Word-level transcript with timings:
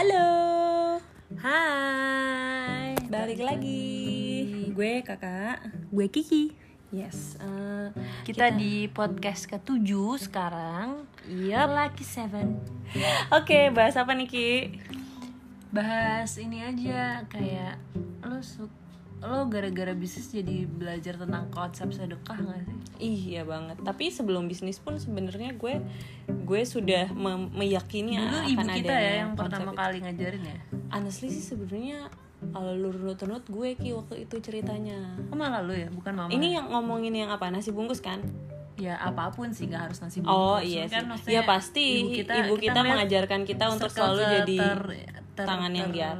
Halo, 0.00 0.96
Hai, 1.44 2.96
balik 3.12 3.44
lagi. 3.44 4.72
Gue 4.72 5.04
kakak. 5.04 5.60
gue 5.92 6.08
Kiki. 6.08 6.56
Yes. 6.88 7.36
eh, 7.36 7.92
Kita, 8.24 8.48
di 8.48 8.88
podcast 8.88 9.44
ketujuh 9.44 10.16
sekarang. 10.16 11.04
Iya, 11.28 11.68
Lucky 11.68 12.00
Seven. 12.00 12.56
Oke, 13.28 13.68
bahas 13.76 13.92
apa 14.00 14.16
nih 14.16 14.24
Ki? 14.24 14.80
Bahas 15.68 16.32
ini 16.40 16.64
aja 16.64 17.20
kayak 17.28 17.76
lo 18.24 18.40
su 18.40 18.72
lo 19.20 19.46
gara-gara 19.46 19.92
bisnis 19.92 20.32
jadi 20.32 20.64
belajar 20.64 21.20
tentang 21.20 21.52
konsep 21.52 21.92
sedekah 21.92 22.40
gak 22.40 22.60
sih? 22.64 22.76
Iya 23.00 23.44
banget. 23.44 23.76
Tapi 23.80 24.08
sebelum 24.08 24.48
bisnis 24.48 24.80
pun 24.80 24.96
sebenarnya 24.96 25.52
gue 25.54 25.80
gue 26.26 26.62
sudah 26.64 27.12
mem- 27.12 27.52
meyakini 27.52 28.16
Dulu 28.16 28.26
akan 28.32 28.48
ibu 28.48 28.66
kita 28.80 28.94
ya 28.96 29.12
yang 29.24 29.36
pertama 29.36 29.72
itu. 29.72 29.80
kali 29.80 29.96
ngajarin 30.00 30.42
ya. 30.44 30.58
Honestly 30.88 31.28
sih 31.28 31.44
sebenarnya 31.44 32.08
kalau 32.40 32.72
lu 32.72 32.88
runut-runut 32.88 33.44
gue 33.44 33.76
Ki 33.76 33.92
waktu 33.92 34.24
itu 34.24 34.40
ceritanya. 34.40 34.96
Oh 35.28 35.36
malah 35.36 35.60
lo 35.60 35.76
ya, 35.76 35.92
bukan 35.92 36.16
mama. 36.16 36.30
Ini 36.32 36.56
yang 36.56 36.66
ngomongin 36.72 37.12
yang 37.12 37.28
apa? 37.28 37.52
Nasi 37.52 37.70
bungkus 37.70 38.00
kan? 38.00 38.24
ya 38.80 38.96
apa 38.96 39.28
pun 39.28 39.52
sih 39.52 39.68
nggak 39.68 39.92
harus 39.92 40.00
nasi 40.00 40.24
bungkus. 40.24 40.40
Oh 40.40 40.56
iya 40.56 40.88
sih. 40.88 40.96
Kan 40.96 41.12
Ya 41.28 41.44
pasti 41.44 42.00
ibu 42.00 42.16
kita, 42.16 42.48
ngeliat 42.48 43.04
mengajarkan 43.04 43.44
kita 43.44 43.68
untuk 43.68 43.92
selalu 43.92 44.24
ter- 44.24 44.32
jadi 44.40 44.56
ter- 44.56 44.88
ter- 45.36 45.44
tangan 45.44 45.72
yang 45.76 45.92
di 45.92 46.00
ter- 46.00 46.16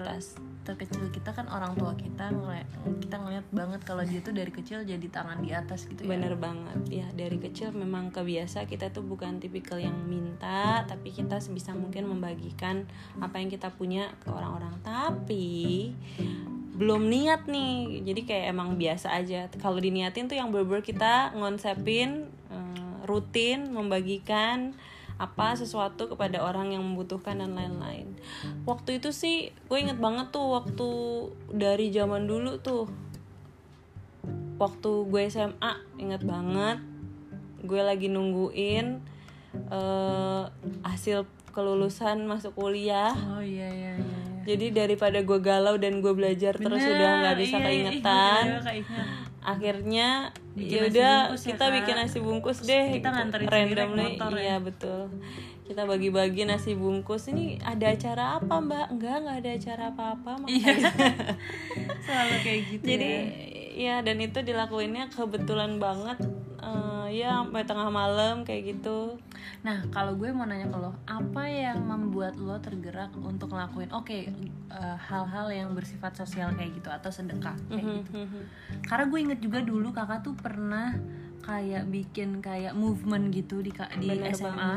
atas. 0.74 0.80
terkecil 0.90 1.10
kita 1.10 1.30
kan 1.34 1.46
orang 1.50 1.74
tua 1.76 1.92
kita 1.98 2.30
kita 3.02 3.16
ngeliat 3.18 3.46
banget 3.50 3.80
kalau 3.82 4.02
dia 4.06 4.20
tuh 4.22 4.34
dari 4.34 4.52
kecil 4.52 4.86
jadi 4.86 5.06
tangan 5.10 5.42
di 5.42 5.50
atas 5.50 5.86
gitu 5.90 6.06
ya. 6.06 6.16
Bener 6.16 6.34
banget. 6.38 6.78
Ya 6.88 7.06
dari 7.14 7.38
kecil 7.40 7.74
memang 7.74 8.14
kebiasa 8.14 8.66
kita 8.70 8.94
tuh 8.94 9.02
bukan 9.02 9.42
tipikal 9.42 9.80
yang 9.80 9.96
minta 10.06 10.86
tapi 10.86 11.10
kita 11.10 11.42
sebisa 11.42 11.74
mungkin 11.74 12.06
membagikan 12.06 12.86
apa 13.18 13.42
yang 13.42 13.50
kita 13.50 13.72
punya 13.74 14.14
ke 14.22 14.30
orang-orang. 14.30 14.78
Tapi 14.84 15.90
belum 16.80 17.12
niat 17.12 17.44
nih. 17.50 18.06
Jadi 18.06 18.20
kayak 18.24 18.46
emang 18.56 18.80
biasa 18.80 19.12
aja. 19.12 19.50
Kalau 19.60 19.76
diniatin 19.76 20.30
tuh 20.30 20.38
yang 20.38 20.48
bener 20.48 20.80
kita 20.80 21.36
ngonsepin 21.36 22.30
eh, 22.48 22.96
rutin 23.04 23.74
membagikan 23.74 24.72
apa 25.20 25.52
sesuatu 25.52 26.08
kepada 26.08 26.40
orang 26.40 26.72
yang 26.72 26.80
membutuhkan 26.80 27.36
dan 27.36 27.52
lain-lain. 27.52 28.16
Waktu 28.64 29.04
itu 29.04 29.12
sih 29.12 29.52
gue 29.68 29.76
inget 29.76 30.00
banget 30.00 30.32
tuh 30.32 30.56
waktu 30.56 30.88
dari 31.52 31.92
zaman 31.92 32.24
dulu 32.24 32.56
tuh. 32.64 32.88
Waktu 34.56 34.90
gue 35.12 35.22
SMA 35.28 35.72
inget 36.00 36.24
banget. 36.24 36.80
Gue 37.60 37.84
lagi 37.84 38.08
nungguin 38.08 39.04
eh, 39.68 40.44
hasil 40.88 41.28
kelulusan 41.52 42.24
masuk 42.24 42.56
kuliah. 42.56 43.12
Oh 43.12 43.44
iya 43.44 43.68
iya 43.68 43.92
iya 44.00 44.08
iya. 44.08 44.18
jadi 44.48 44.72
daripada 44.72 45.20
gue 45.20 45.38
galau 45.44 45.76
dan 45.76 46.00
gue 46.00 46.16
belajar 46.16 46.56
terus 46.56 46.80
Bener, 46.80 46.96
udah 46.96 47.10
nggak 47.20 47.36
bisa 47.36 47.56
iya, 47.60 47.60
iya, 47.60 47.68
keingetan. 47.68 48.44
iya, 48.48 48.60
keinget. 48.64 49.29
Akhirnya 49.40 50.36
ya 50.56 50.84
udah 50.84 51.14
kita 51.36 51.72
bikin 51.72 51.96
nasi 51.96 52.20
bungkus 52.20 52.60
Terus 52.60 52.70
deh 52.70 52.84
kita 53.00 53.08
nganterin 53.08 53.48
naik 53.48 53.72
randomly. 53.72 54.02
motor 54.04 54.32
ya? 54.36 54.42
iya 54.44 54.56
betul. 54.60 55.00
Kita 55.70 55.86
bagi-bagi 55.86 56.42
nasi 56.50 56.74
bungkus. 56.74 57.30
Ini 57.30 57.62
ada 57.62 57.94
acara 57.94 58.42
apa 58.42 58.58
mbak? 58.58 58.86
Enggak 58.90 59.16
nggak 59.22 59.36
ada 59.38 59.50
acara 59.54 59.84
apa-apa 59.94 60.30
iya. 60.50 60.66
Makanya 60.74 61.36
selalu 62.04 62.36
kayak 62.42 62.60
gitu 62.74 62.84
jadi 62.84 63.08
ya. 63.08 63.22
ya 63.70 63.94
dan 64.02 64.16
itu 64.18 64.38
dilakuinnya 64.42 65.08
kebetulan 65.14 65.78
banget 65.78 66.18
eh, 66.70 67.18
ya 67.18 67.40
sampai 67.40 67.62
tengah 67.62 67.88
malam 67.88 68.42
kayak 68.42 68.62
gitu. 68.70 69.18
Nah 69.60 69.82
kalau 69.88 70.14
gue 70.14 70.30
mau 70.30 70.44
nanya 70.44 70.66
ke 70.66 70.76
lo 70.76 70.94
apa 71.04 71.44
yang 71.44 71.82
membuat 71.82 72.34
lo 72.34 72.56
tergerak 72.56 73.10
untuk 73.16 73.50
ngelakuin 73.50 73.90
oke 73.90 74.18
eh, 74.70 74.96
hal-hal 75.00 75.46
yang 75.48 75.72
bersifat 75.72 76.14
sosial 76.14 76.54
kayak 76.54 76.72
gitu 76.72 76.88
atau 76.88 77.08
sedekah 77.08 77.56
kayak 77.66 77.82
Mhm, 77.82 77.94
gitu? 77.98 78.10
mhm. 78.16 78.42
karena 78.82 79.04
gue 79.06 79.18
inget 79.20 79.40
juga 79.40 79.58
dulu 79.60 79.90
kakak 79.90 80.22
tuh 80.22 80.32
pernah 80.32 80.94
kayak 81.40 81.88
bikin 81.88 82.38
kayak 82.38 82.72
movement 82.72 83.28
gitu 83.30 83.58
di 83.58 83.72
di 83.96 84.06
Bener 84.08 84.30
SMA 84.30 84.72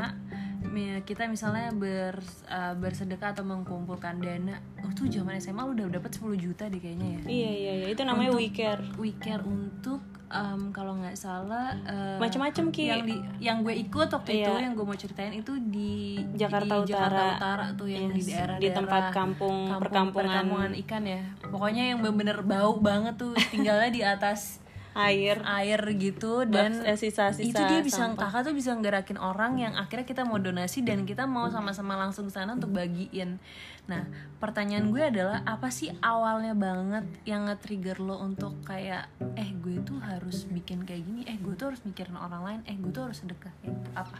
Mi- 0.64 1.04
kita 1.04 1.28
misalnya 1.28 1.68
ber, 1.70 2.16
uh, 2.48 2.72
bersedekah 2.74 3.36
atau 3.36 3.44
mengumpulkan 3.44 4.16
dana. 4.16 4.56
Oh 4.80 4.88
tuh 4.90 5.06
zaman 5.06 5.36
SMA 5.36 5.60
udah 5.60 5.92
dapat 5.92 6.08
10 6.10 6.40
juta 6.40 6.64
deh 6.64 6.80
kayaknya 6.80 7.08
ya. 7.10 7.20
Iya 7.22 7.50
iya 7.52 7.72
iya. 7.76 7.86
Itu 7.92 8.00
namanya 8.02 8.32
Untuk- 8.32 8.40
we 8.40 8.48
care. 8.50 8.82
We 8.96 9.10
care 9.14 9.44
untuk 9.44 10.00
um, 10.34 10.74
kalau 10.74 10.98
nggak 10.98 11.14
salah 11.14 11.70
uh, 11.86 12.18
macam-macam 12.18 12.74
ki 12.74 12.82
yang 12.90 13.02
di 13.06 13.16
yang 13.38 13.56
gue 13.62 13.74
ikut 13.78 14.08
waktu 14.10 14.42
itu 14.42 14.50
Iya. 14.50 14.66
yang 14.66 14.74
gue 14.74 14.84
mau 14.84 14.98
ceritain 14.98 15.30
itu 15.30 15.52
di 15.70 16.18
Jakarta 16.34 16.82
di 16.82 16.90
Jakarta 16.90 17.22
Utara. 17.22 17.38
Utara 17.38 17.64
tuh 17.78 17.86
yang 17.86 18.10
di 18.10 18.20
Yes, 18.20 18.28
daerah 18.34 18.56
di 18.58 18.68
tempat 18.74 19.02
kampung, 19.14 19.70
perkampungan 19.78 20.74
ikan 20.82 21.02
ya 21.06 21.22
pokoknya 21.46 21.94
yang 21.94 21.98
bener-bener 22.02 22.42
bau 22.42 22.74
banget 22.82 23.14
tuh 23.14 23.32
tinggalnya 23.54 23.90
di 23.94 24.02
atas 24.02 24.63
air. 24.94 25.42
Air 25.42 25.80
gitu 25.98 26.46
dan 26.46 26.86
eh, 26.86 26.94
sisa-sisa 26.94 27.42
itu 27.42 27.60
dia 27.60 27.82
bisa 27.82 28.06
sampah. 28.06 28.30
kakak 28.30 28.50
tuh 28.50 28.54
bisa 28.54 28.70
ngerakin 28.78 29.18
orang 29.18 29.58
yang 29.58 29.74
akhirnya 29.74 30.06
kita 30.06 30.22
mau 30.22 30.38
donasi 30.38 30.86
dan 30.86 31.02
kita 31.02 31.26
mau 31.26 31.50
sama-sama 31.50 31.98
langsung 31.98 32.30
ke 32.30 32.32
sana 32.32 32.54
untuk 32.54 32.70
bagiin. 32.70 33.42
Nah 33.90 34.06
pertanyaan 34.38 34.94
gue 34.94 35.02
adalah 35.02 35.42
apa 35.44 35.68
sih 35.74 35.90
awalnya 35.98 36.54
banget 36.54 37.04
yang 37.26 37.50
nge-trigger 37.50 37.98
lo 37.98 38.22
untuk 38.22 38.54
kayak 38.62 39.10
eh 39.34 39.50
gue 39.58 39.82
tuh 39.82 39.98
harus 39.98 40.46
bikin 40.46 40.86
kayak 40.86 41.02
gini 41.02 41.26
eh 41.26 41.36
gue 41.36 41.58
tuh 41.58 41.74
harus 41.74 41.82
mikirin 41.82 42.14
orang 42.14 42.42
lain 42.46 42.60
eh 42.70 42.78
gue 42.78 42.94
tuh 42.94 43.10
harus 43.10 43.18
sedekah 43.20 43.52
kayak 43.60 43.74
gitu. 43.74 43.90
apa? 43.98 44.18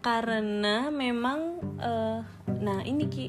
Karena 0.00 0.90
memang 0.90 1.40
eh, 1.78 2.20
nah 2.60 2.82
ini 2.82 3.06
ki 3.06 3.26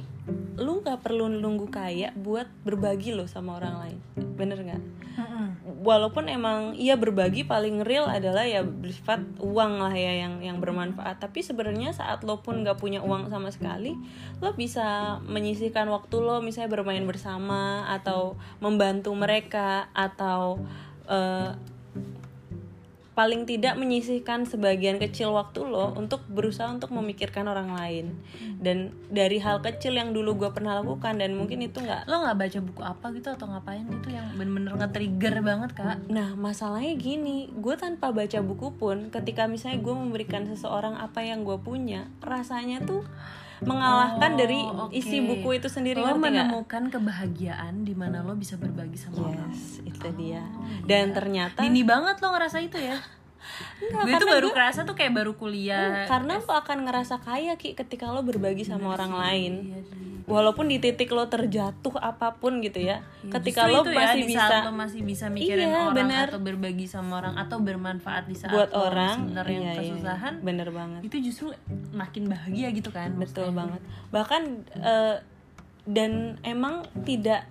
lu 0.59 0.84
nggak 0.84 1.00
perlu 1.06 1.31
nunggu 1.31 1.72
kaya 1.72 2.11
buat 2.17 2.50
berbagi 2.66 3.13
lo 3.13 3.29
sama 3.29 3.61
orang 3.61 3.75
lain. 3.85 4.00
Bener 4.35 4.59
nggak 4.59 5.00
walaupun 5.81 6.29
emang 6.29 6.77
iya 6.77 6.97
berbagi 6.97 7.45
paling 7.45 7.81
real 7.81 8.05
adalah 8.05 8.45
ya 8.45 8.61
bersifat 8.61 9.22
uang 9.41 9.81
lah 9.81 9.94
ya 9.94 10.25
yang 10.25 10.41
yang 10.41 10.57
bermanfaat. 10.61 11.17
Tapi 11.22 11.41
sebenarnya 11.41 11.94
saat 11.94 12.22
lo 12.22 12.41
pun 12.45 12.61
nggak 12.61 12.77
punya 12.77 13.01
uang 13.01 13.29
sama 13.33 13.49
sekali 13.49 13.97
lo 14.39 14.53
bisa 14.53 15.17
menyisihkan 15.25 15.89
waktu 15.89 16.16
lo 16.22 16.39
misalnya 16.39 16.73
bermain 16.73 17.03
bersama 17.05 17.89
atau 17.89 18.38
membantu 18.61 19.13
mereka 19.13 19.89
atau 19.94 20.61
eh, 21.09 21.51
paling 23.11 23.44
tidak 23.44 23.75
menyisihkan 23.75 24.47
sebagian 24.47 24.95
kecil 24.95 25.35
waktu 25.35 25.67
lo 25.67 25.91
untuk 25.99 26.23
berusaha 26.31 26.72
untuk 26.72 26.95
memikirkan 26.95 27.44
orang 27.44 27.75
lain. 27.75 28.16
Dan 28.55 28.95
dari 29.11 29.35
hal 29.44 29.59
kecil 29.59 29.99
yang 29.99 30.16
dulu 30.16 30.39
gue 30.39 30.49
pernah 30.55 30.79
lakukan 30.79 31.19
dan 31.19 31.35
mungkin 31.35 31.59
itu 31.59 31.83
nggak 31.83 32.07
lo 32.07 32.23
nggak 32.23 32.38
baca 32.39 32.59
buku 32.63 32.81
apa 32.81 33.05
gitu 33.11 33.27
atau 33.35 33.51
ngapain 33.51 33.83
gitu 33.83 34.16
yang 34.16 34.31
bener-bener 34.39 34.79
nge-trigger 34.79 35.35
banget 35.44 35.72
kak? 35.75 35.97
Nah, 36.07 36.39
masalahnya 36.39 36.95
gini, 36.95 37.51
gue 37.51 37.75
tanpa 37.75 38.16
baca 38.16 38.39
buku 38.39 38.79
pun, 38.79 39.11
ketika 39.11 39.43
misalnya 39.45 39.83
gue 39.83 39.95
memberikan 39.95 40.47
seseorang 40.47 40.95
apa 40.95 41.19
yang 41.19 41.43
gue 41.43 41.59
punya, 41.59 42.07
rasanya 42.23 42.79
tuh 42.88 43.03
mengalahkan 43.61 44.31
Oh, 44.31 44.38
dari 44.38 44.59
oke. 44.59 44.89
isi 44.91 45.17
buku 45.19 45.49
itu 45.55 45.67
sendiri. 45.67 46.01
lo 46.01 46.17
menemukan 46.17 46.89
kebahagiaan 46.89 47.81
di 47.81 47.94
mana 47.94 48.19
lo 48.19 48.33
bisa 48.33 48.55
berbagi 48.55 48.95
sama 48.95 49.29
orang 49.29 49.49
Yes, 49.49 49.81
itu 49.83 50.07
dia. 50.16 50.41
Dan 50.83 51.11
ternyata 51.11 51.57
Dini 51.57 51.81
banget 51.83 52.17
lo 52.17 52.29
ngerasa 52.29 52.57
itu 52.57 52.77
ya 52.77 52.97
Enggak, 53.81 54.03
Gue 54.03 54.12
tuh 54.12 54.18
karena 54.19 54.34
baru 54.34 54.47
gue- 54.47 54.56
kerasa 54.56 54.79
tuh 54.84 54.94
kayak 54.94 55.13
baru 55.13 55.34
kuliah 55.34 56.06
karena 56.06 56.38
lo 56.38 56.53
akan 56.56 56.78
ngerasa 56.84 57.16
kaya 57.18 57.53
ki 57.56 57.74
ketika 57.74 58.07
lo 58.07 58.22
berbagi 58.22 58.62
sama 58.62 58.91
orang 58.91 59.12
lain. 59.12 59.53
Iya 59.68 59.81
sih. 59.84 60.00
Walaupun 60.24 60.66
di 60.66 60.78
titik 60.78 61.09
lo 61.09 61.25
terjatuh 61.25 61.91
apa 61.96 62.34
pun 62.34 62.62
gitu 62.62 62.78
ya, 62.79 63.02
Ya, 63.19 63.31
ketika 63.31 63.66
lo 63.66 63.81
itu 63.81 63.91
ya, 63.91 64.00
masih 64.06 64.22
di 64.22 64.29
bisa 64.29 64.40
saat 64.40 64.63
lo 64.63 64.72
masih 64.72 65.02
bisa 65.02 65.25
mikirin 65.28 65.66
Iya, 65.66 65.81
orang 65.84 65.97
bener. 65.97 66.28
atau 66.29 66.40
berbagi 66.40 66.85
sama 66.85 67.12
orang 67.18 67.35
atau 67.35 67.57
bermanfaat 67.59 68.24
di 68.25 68.35
saat 68.35 68.50
buat 68.50 68.69
lo 68.69 68.85
orang, 68.85 69.16
sebenarnya 69.28 69.52
yang 69.52 69.63
iya, 69.63 69.73
iya, 69.73 69.81
kesusahan 69.84 70.34
bener 70.40 70.70
banget. 70.70 71.02
itu 71.03 71.16
justru 71.22 71.47
makin 71.91 72.23
bahagia 72.28 72.67
gitu 72.70 72.90
kan 72.90 73.11
betul 73.14 73.49
banget 73.52 73.82
bahkan 74.08 74.41
eh, 74.73 75.17
dan 75.84 76.11
emang 76.43 76.85
tidak 77.02 77.49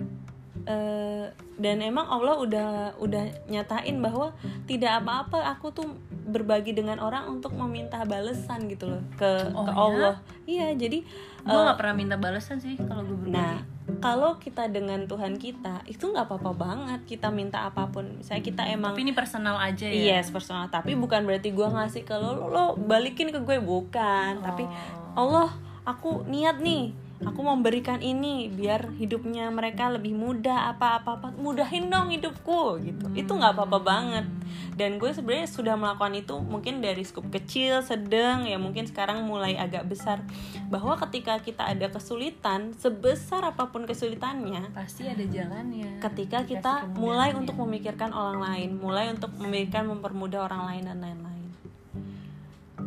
eh, 0.70 1.24
dan 1.56 1.76
emang 1.80 2.06
Allah 2.06 2.36
udah 2.36 2.68
udah 2.96 3.20
nyatain 3.46 3.98
bahwa 3.98 4.30
tidak 4.64 5.02
apa-apa 5.02 5.42
aku 5.50 5.70
tuh 5.70 5.88
berbagi 6.24 6.72
dengan 6.72 6.96
orang 6.96 7.26
untuk 7.28 7.52
meminta 7.52 8.00
balesan 8.02 8.64
gitu 8.66 8.86
loh 8.88 9.02
ke 9.14 9.28
Oh, 9.50 9.62
ke 9.62 9.70
ya? 9.70 9.76
Allah 9.76 10.14
iya 10.44 10.68
jadi 10.72 11.02
gue 11.40 11.50
eh, 11.50 11.60
nggak 11.60 11.76
pernah 11.76 11.94
minta 11.94 12.16
balasan 12.16 12.56
sih 12.56 12.78
kalau 12.78 13.02
gue 13.02 13.18
berbagi 13.18 13.34
nah 13.34 13.58
kalau 13.98 14.38
kita 14.38 14.68
dengan 14.68 15.02
Tuhan 15.04 15.34
kita 15.34 15.82
itu 15.84 16.06
nggak 16.06 16.22
apa-apa 16.24 16.52
banget 16.54 17.00
kita 17.04 17.28
minta 17.28 17.64
apa 17.64 17.90
pun 17.90 18.06
misalnya 18.14 18.44
kita 18.44 18.62
emang 18.64 18.94
tapi 18.94 19.02
ini 19.02 19.12
personal 19.12 19.58
aja 19.58 19.84
ya 19.84 20.14
Yes, 20.14 20.30
personal. 20.30 20.68
Tapi 20.68 20.94
bukan 20.94 21.24
berarti 21.24 21.50
gue 21.50 21.66
ngasih 21.66 22.02
ke 22.02 22.14
lo, 22.14 22.30
lo, 22.32 22.46
lo 22.46 22.64
balikin 22.78 23.28
ke 23.28 23.40
gue 23.40 23.58
bukan. 23.58 24.38
Tapi 24.38 24.62
Oh. 25.10 25.26
Allah, 25.26 25.50
aku 25.82 26.22
niat 26.24 26.62
nih 26.62 26.94
aku 27.20 27.40
memberikan 27.44 28.00
ini 28.00 28.48
biar 28.48 28.96
hidupnya 28.96 29.52
mereka 29.52 29.92
lebih 29.92 30.16
mudah 30.16 30.72
apa 30.72 31.00
apa 31.00 31.20
apa. 31.20 31.28
Mudahin 31.36 31.92
dong 31.92 32.08
hidupku 32.08 32.80
gitu. 32.80 33.06
Itu 33.12 33.36
nggak 33.36 33.56
apa 33.56 33.62
apa 33.68 33.78
banget. 33.80 34.26
Dan 34.74 34.96
gue 34.96 35.12
sebenarnya 35.12 35.48
sudah 35.48 35.76
melakukan 35.76 36.16
itu 36.16 36.40
mungkin 36.40 36.80
dari 36.80 37.04
skup 37.04 37.28
kecil 37.28 37.84
sedang 37.84 38.48
ya 38.48 38.56
mungkin 38.56 38.88
sekarang 38.88 39.28
mulai 39.28 39.60
agak 39.60 39.84
besar. 39.84 40.24
Bahwa 40.72 40.96
ketika 40.96 41.36
kita 41.44 41.68
ada 41.68 41.92
kesulitan 41.92 42.72
sebesar 42.80 43.44
apa 43.44 43.68
pun 43.68 43.84
kesulitannya 43.84 44.72
pasti 44.72 45.04
ada 45.04 45.24
jalannya. 45.24 46.00
ketika 46.00 46.48
kita 46.48 46.88
mulai 46.96 47.36
untuk 47.36 47.58
memikirkan 47.60 48.16
orang 48.16 48.40
lain 48.40 48.70
mulai 48.80 49.12
untuk 49.12 49.34
memikirkan 49.36 49.86
mempermudah 49.90 50.48
orang 50.48 50.62
lain 50.72 50.82
dan 50.88 50.98
lain-lain. 51.04 51.48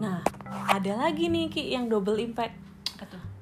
Nah 0.02 0.20
ada 0.50 0.94
lagi 0.98 1.30
nih 1.30 1.54
ki 1.54 1.74
yang 1.78 1.86
double 1.86 2.18
impact? 2.18 2.64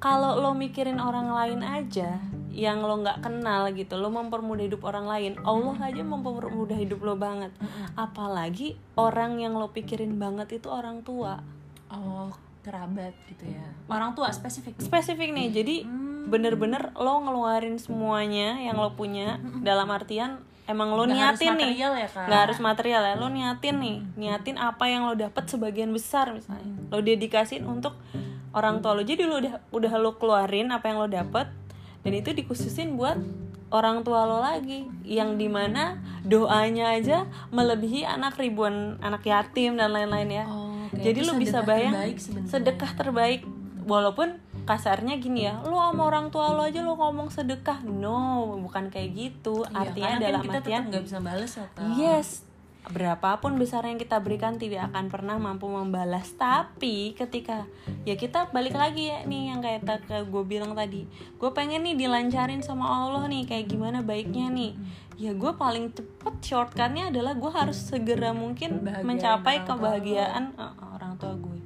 Kalau 0.02 0.42
lo 0.42 0.58
mikirin 0.58 0.98
orang 0.98 1.30
lain 1.30 1.62
aja 1.62 2.18
yang 2.52 2.84
lo 2.84 3.00
nggak 3.00 3.24
kenal 3.24 3.70
gitu 3.72 3.96
lo 3.96 4.12
mempermudah 4.12 4.66
hidup 4.68 4.84
orang 4.84 5.08
lain 5.08 5.40
Allah 5.46 5.78
aja 5.80 6.04
mempermudah 6.04 6.76
hidup 6.76 7.00
lo 7.00 7.16
banget. 7.16 7.54
Apalagi 7.96 8.76
orang 8.98 9.40
yang 9.40 9.56
lo 9.56 9.70
pikirin 9.70 10.18
banget 10.18 10.60
itu 10.60 10.68
orang 10.68 11.06
tua. 11.06 11.40
Oh 11.88 12.34
kerabat 12.62 13.14
gitu 13.30 13.46
ya. 13.46 13.66
Orang 13.88 14.14
tua 14.14 14.34
spesifik. 14.34 14.82
Spesifik 14.82 15.32
nih 15.32 15.48
jadi 15.54 15.76
Hmm. 15.86 16.30
bener-bener 16.30 16.94
lo 16.94 17.18
ngeluarin 17.22 17.78
semuanya 17.78 18.62
yang 18.62 18.78
lo 18.78 18.94
punya 18.94 19.42
dalam 19.66 19.90
artian 19.90 20.38
emang 20.70 20.94
lo 20.94 21.04
harus 21.04 21.18
niatin 21.18 21.58
nih. 21.58 21.74
material 21.74 21.94
ya, 21.98 22.08
Kak? 22.08 22.26
nggak 22.30 22.42
harus 22.46 22.60
material 22.62 23.02
ya 23.02 23.14
lo 23.18 23.28
niatin 23.30 23.76
nih. 23.82 23.98
Niatin 24.18 24.58
apa 24.58 24.86
yang 24.86 25.10
lo 25.10 25.18
dapet 25.18 25.50
sebagian 25.50 25.90
besar 25.90 26.30
misalnya. 26.34 26.78
Lo 26.94 27.02
dedikasin 27.02 27.66
untuk 27.66 27.98
orang 28.52 28.84
tua 28.84 28.96
lo 28.96 29.04
jadi 29.04 29.24
lo 29.28 29.40
udah 29.40 29.56
udah 29.72 29.94
lo 30.00 30.16
keluarin 30.20 30.72
apa 30.72 30.92
yang 30.92 30.98
lo 31.00 31.08
dapet 31.08 31.48
dan 32.02 32.14
itu 32.18 32.34
dikhususin 32.34 32.98
buat 32.98 33.18
orang 33.72 34.04
tua 34.04 34.28
lo 34.28 34.44
lagi 34.44 34.86
yang 35.08 35.40
di 35.40 35.48
mana 35.48 35.98
doanya 36.28 36.94
aja 36.94 37.26
melebihi 37.50 38.04
anak 38.04 38.36
ribuan 38.38 39.00
anak 39.00 39.24
yatim 39.24 39.80
dan 39.80 39.96
lain-lain 39.96 40.44
ya. 40.44 40.46
Oh, 40.46 40.86
oke. 40.92 41.00
jadi 41.00 41.20
Itu 41.24 41.28
lo 41.32 41.34
bisa 41.40 41.64
bayang 41.64 41.96
terbaik 41.96 42.18
sedekah 42.52 42.92
terbaik. 43.00 43.42
Walaupun 43.82 44.38
kasarnya 44.62 45.18
gini 45.18 45.50
ya 45.50 45.58
lo 45.66 45.74
sama 45.74 46.06
orang 46.06 46.30
tua 46.30 46.54
lo 46.54 46.62
aja 46.62 46.86
lo 46.86 46.94
ngomong 46.94 47.34
sedekah 47.34 47.82
no 47.82 48.60
bukan 48.62 48.94
kayak 48.94 49.10
gitu. 49.16 49.66
Iya, 49.66 49.90
artinya 49.90 50.12
kan 50.14 50.22
dalam 50.22 50.42
kita 50.46 50.60
artian 50.62 50.82
nggak 50.92 51.04
bisa 51.08 51.18
balas 51.18 51.52
ya 51.58 51.66
Kak. 51.74 51.90
yes 51.98 52.51
berapapun 52.90 53.62
besar 53.62 53.86
yang 53.86 54.02
kita 54.02 54.18
berikan 54.18 54.58
tidak 54.58 54.90
akan 54.90 55.14
pernah 55.14 55.38
mampu 55.38 55.70
membalas. 55.70 56.34
Tapi 56.34 57.14
ketika 57.14 57.70
ya 58.10 58.18
kita 58.18 58.50
balik 58.50 58.74
lagi 58.74 59.14
ya 59.14 59.22
nih 59.28 59.54
yang 59.54 59.60
kayak 59.62 60.10
kayak 60.10 60.26
gue 60.26 60.44
bilang 60.48 60.74
tadi. 60.74 61.06
Gue 61.38 61.54
pengen 61.54 61.86
nih 61.86 61.94
dilancarin 61.94 62.66
sama 62.66 62.90
Allah 62.90 63.30
nih 63.30 63.46
kayak 63.46 63.70
gimana 63.70 64.02
baiknya 64.02 64.50
nih. 64.50 64.74
Ya 65.22 65.38
gue 65.38 65.54
paling 65.54 65.94
cepet 65.94 66.36
shortcutnya 66.42 67.14
adalah 67.14 67.38
gue 67.38 67.52
harus 67.54 67.78
segera 67.78 68.34
mungkin 68.34 68.82
Bahagiain 68.82 69.06
mencapai 69.06 69.56
orang 69.62 69.66
tua 69.66 69.76
kebahagiaan 69.78 70.44
eh, 70.58 70.74
orang 70.98 71.14
tua 71.22 71.34
gue 71.38 71.60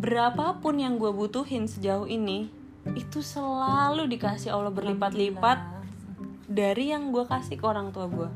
berapapun 0.00 0.80
yang 0.80 0.96
gue 0.96 1.12
butuhin 1.12 1.68
sejauh 1.68 2.08
ini 2.08 2.48
itu 2.96 3.20
selalu 3.20 4.08
dikasih 4.08 4.56
Allah 4.56 4.72
berlipat-lipat 4.72 5.60
dari 6.48 6.88
yang 6.88 7.12
gue 7.12 7.28
kasih 7.28 7.60
ke 7.60 7.64
orang 7.68 7.92
tua 7.92 8.08
gue 8.08 8.28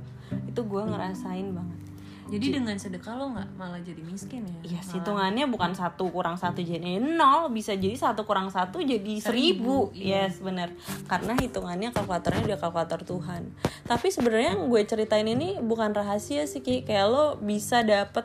itu 0.55 0.63
gue 0.63 0.83
ngerasain 0.87 1.51
banget 1.51 1.81
Jadi 2.25 2.57
dengan 2.57 2.73
sedekah 2.81 3.21
lo 3.21 3.37
nggak 3.37 3.53
malah 3.61 3.85
jadi 3.85 4.01
miskin 4.01 4.49
ya? 4.49 4.61
Iya, 4.65 4.81
hitungannya 4.97 5.45
bukan 5.45 5.77
satu 5.77 6.09
kurang 6.09 6.41
satu 6.41 6.65
jadi 6.65 6.97
nol, 6.97 7.53
bisa 7.53 7.77
jadi 7.77 7.93
satu 8.01 8.25
kurang 8.25 8.49
satu 8.49 8.81
jadi 8.81 9.21
seribu. 9.21 9.93
iya. 9.93 10.25
Yes, 10.25 10.41
bener. 10.41 10.73
Karena 11.05 11.37
hitungannya 11.37 11.93
kalkulatornya 11.93 12.49
udah 12.49 12.59
kalkulator 12.65 13.05
Tuhan. 13.05 13.53
Tapi 13.85 14.09
sebenarnya 14.09 14.57
yang 14.57 14.73
gue 14.73 14.83
ceritain 14.89 15.29
ini 15.29 15.61
bukan 15.61 15.93
rahasia 15.93 16.49
sih, 16.49 16.65
Ki. 16.65 16.89
Kayak 16.89 17.13
lo 17.13 17.27
bisa 17.45 17.85
dapet 17.85 18.25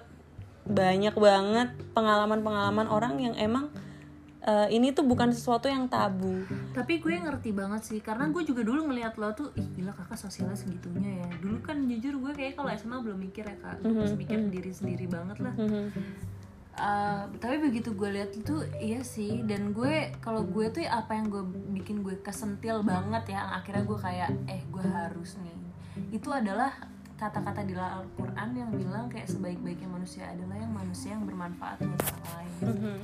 banyak 0.64 1.20
banget 1.20 1.76
pengalaman-pengalaman 1.92 2.88
orang 2.88 3.20
yang 3.20 3.36
emang 3.36 3.68
eh, 4.44 4.68
ini 4.72 4.96
tuh 4.96 5.04
bukan 5.04 5.32
sesuatu 5.36 5.68
yang 5.68 5.92
tabu. 5.92 6.44
Tapi 6.72 7.04
gue 7.04 7.16
ngerti 7.20 7.52
banget 7.52 7.82
sih, 7.84 8.00
karena 8.00 8.32
gue 8.32 8.44
juga 8.48 8.64
dulu 8.64 8.88
ngeliat 8.92 9.20
lo 9.20 9.32
tuh, 9.36 9.52
ih 9.60 9.68
gila 9.76 9.92
kakak 9.92 10.20
sosialnya 10.20 10.56
segitunya 10.56 11.26
ya. 11.26 11.30
Dulu 11.44 11.60
kan 11.60 11.84
jujur 11.88 12.16
gue 12.20 12.32
kayak 12.32 12.56
kalau 12.56 12.72
SMA 12.76 12.98
belum 13.04 13.20
mikir 13.20 13.44
ya 13.44 13.56
kak, 13.60 13.84
gue 13.84 13.96
masih 13.96 14.20
mikir 14.20 14.40
diri 14.48 14.72
sendiri 14.72 15.06
banget 15.10 15.38
lah. 15.44 15.56
Mhm. 15.56 15.92
Uh, 16.80 17.28
tapi 17.44 17.60
begitu 17.60 17.92
gue 17.92 18.08
lihat 18.08 18.32
itu 18.32 18.64
iya 18.80 19.04
sih 19.04 19.44
dan 19.44 19.76
gue 19.76 20.16
kalau 20.24 20.48
gue 20.48 20.72
tuh 20.72 20.80
apa 20.88 21.12
yang 21.12 21.28
gue 21.28 21.44
bikin 21.76 22.08
gue 22.08 22.16
kesentil 22.24 22.88
banget 22.88 23.36
ya 23.36 23.52
akhirnya 23.52 23.84
gue 23.84 24.00
kayak 24.00 24.32
eh 24.48 24.64
gue 24.64 24.86
harus 24.88 25.36
nih 25.44 25.60
itu 26.16 26.32
adalah 26.32 26.72
kata-kata 27.20 27.62
di 27.62 27.76
Al-Quran 27.76 28.50
yang 28.56 28.72
bilang 28.72 29.06
kayak 29.06 29.28
sebaik-baiknya 29.28 29.86
manusia 29.86 30.24
adalah 30.26 30.56
yang 30.56 30.72
manusia 30.72 31.12
yang 31.12 31.28
bermanfaat 31.28 31.78
buat 31.78 32.00
orang 32.02 32.26
lain 32.32 32.48
Mhm. 32.60 32.96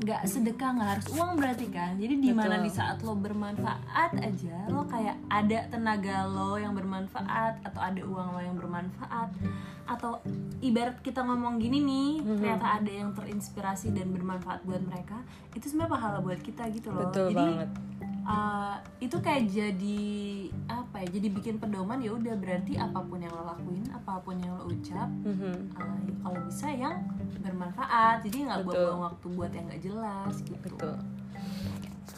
nggak 0.00 0.22
sedekah 0.24 0.70
nggak 0.72 0.90
harus 0.90 1.06
uang 1.08 1.30
berarti 1.36 1.66
kan 1.68 1.92
jadi 1.94 2.14
di 2.16 2.30
mana 2.30 2.58
di 2.58 2.68
saat 2.68 2.98
lo 3.00 3.14
bermanfaat 3.14 4.10
aja 4.16 4.56
lo 4.66 4.82
kayak 4.84 5.14
ada 5.28 5.58
tenaga 5.68 6.26
lo 6.26 6.56
yang 6.56 6.72
bermanfaat 6.72 7.62
atau 7.62 7.80
ada 7.80 8.00
uang 8.00 8.28
lo 8.32 8.40
yang 8.40 8.56
bermanfaat 8.56 9.30
atau 9.84 10.18
ibarat 10.60 10.98
kita 11.00 11.20
ngomong 11.20 11.58
gini 11.58 11.78
nih 11.80 12.10
Mhm. 12.18 12.36
ternyata 12.36 12.66
ada 12.76 12.90
yang 12.92 13.10
terinspirasi 13.12 13.90
dan 13.90 14.10
bermanfaat 14.10 14.62
buat 14.62 14.80
mereka 14.80 15.22
itu 15.52 15.66
sebenarnya 15.68 15.92
pahala 15.92 16.18
buat 16.18 16.40
kita 16.40 16.66
gitu 16.70 16.90
loh 16.90 17.06
Betul 17.06 17.30
jadi 17.30 17.38
banget. 17.38 17.70
Uh, 18.22 18.76
itu 18.98 19.16
kayak 19.16 19.46
jadi 19.46 20.00
apa 20.66 20.96
ya 21.02 21.08
jadi 21.14 21.28
bikin 21.30 21.54
pedoman 21.56 21.98
ya 21.98 22.12
udah 22.12 22.34
berarti 22.34 22.74
apa 22.74 23.00
pun 23.00 23.18
yang 23.18 23.30
lo 23.30 23.44
lakuin 23.44 23.84
apa 23.90 24.20
pun 24.20 24.36
yang 24.36 24.52
lo 24.54 24.66
ucap 24.66 25.08
Mhm. 25.22 25.54
uh, 25.72 25.98
kalau 26.20 26.38
bisa 26.44 26.68
yang 26.68 26.94
bermanfaat 27.38 28.20
jadi 28.22 28.36
nggak 28.46 28.58
buang-buang 28.64 29.02
waktu 29.06 29.26
buat 29.30 29.50
yang 29.50 29.64
nggak 29.66 29.82
jelas 29.82 30.34
gitu 30.42 30.68
Betul. 30.68 30.96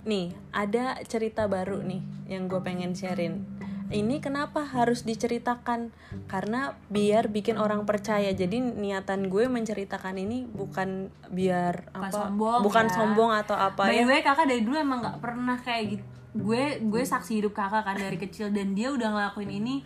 Nih, 0.03 0.35
ada 0.51 0.99
cerita 1.07 1.47
baru 1.47 1.79
nih 1.79 2.03
yang 2.27 2.51
gue 2.51 2.59
pengen 2.59 2.91
sharein. 2.91 3.47
Ini 3.93 4.19
kenapa 4.19 4.65
harus 4.65 5.05
diceritakan? 5.05 5.93
Karena 6.25 6.73
biar 6.89 7.29
bikin 7.29 7.55
orang 7.55 7.85
percaya. 7.85 8.33
Jadi 8.33 8.59
niatan 8.59 9.29
gue 9.29 9.47
menceritakan 9.47 10.17
ini 10.17 10.45
bukan 10.45 11.13
biar 11.29 11.93
Bukan 11.93 12.01
apa? 12.03 12.09
sombong 12.11 12.61
bukan 12.61 12.87
ya. 12.87 12.93
sombong 12.93 13.31
atau 13.37 13.55
apa 13.55 13.85
By 13.85 14.01
ya? 14.01 14.05
way 14.05 14.21
kakak 14.21 14.49
dari 14.49 14.61
dulu 14.61 14.77
emang 14.77 15.01
nggak 15.01 15.19
pernah 15.19 15.57
kayak 15.57 15.85
gitu 15.93 16.05
gue 16.33 16.63
gue 16.83 17.03
saksi 17.05 17.39
hidup 17.39 17.53
kakak 17.53 17.85
kan 17.85 17.93
dari 17.95 18.17
kecil 18.17 18.49
dan 18.49 18.73
dia 18.73 18.89
udah 18.89 19.05
ngelakuin 19.13 19.53
ini 19.53 19.85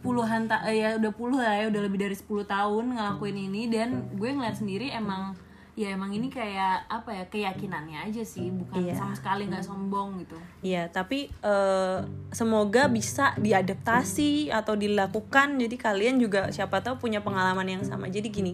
puluhan 0.00 0.48
ta 0.48 0.64
eh, 0.64 0.80
ya 0.80 0.96
udah 0.96 1.12
puluh 1.12 1.38
lah 1.38 1.54
ya 1.54 1.68
udah 1.68 1.82
lebih 1.84 2.00
dari 2.00 2.16
10 2.16 2.26
tahun 2.42 2.84
ngelakuin 2.96 3.36
ini 3.38 3.68
dan 3.68 3.88
gue 4.12 4.28
ngeliat 4.28 4.56
sendiri 4.56 4.90
emang 4.90 5.36
ya 5.72 5.88
emang 5.88 6.12
ini 6.12 6.28
kayak 6.28 6.84
apa 6.84 7.16
ya 7.16 7.24
keyakinannya 7.32 8.04
aja 8.04 8.20
sih 8.20 8.52
bukan 8.52 8.84
Iya. 8.84 8.92
sama 8.92 9.16
sekali 9.16 9.48
nggak 9.48 9.64
sombong 9.64 10.20
gitu 10.20 10.36
Iya, 10.60 10.92
tapi 10.92 11.32
eh, 11.32 11.98
semoga 12.28 12.86
bisa 12.86 13.32
diadaptasi 13.40 14.52
atau 14.52 14.76
dilakukan. 14.76 15.56
Jadi 15.56 15.74
kalian 15.74 16.20
juga 16.20 16.52
siapa 16.52 16.84
tahu 16.84 17.00
punya 17.02 17.24
pengalaman 17.24 17.64
yang 17.66 17.82
sama. 17.82 18.06
Jadi 18.06 18.28
gini, 18.28 18.52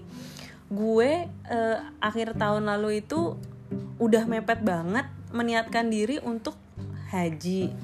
gue 0.71 1.27
eh, 1.29 1.79
akhir 1.99 2.39
tahun 2.39 2.71
lalu 2.71 3.03
itu 3.03 3.35
udah 3.99 4.25
mepet 4.25 4.63
banget 4.63 5.05
meniatkan 5.35 5.91
diri 5.91 6.23
untuk 6.23 6.55
haji, 7.11 7.75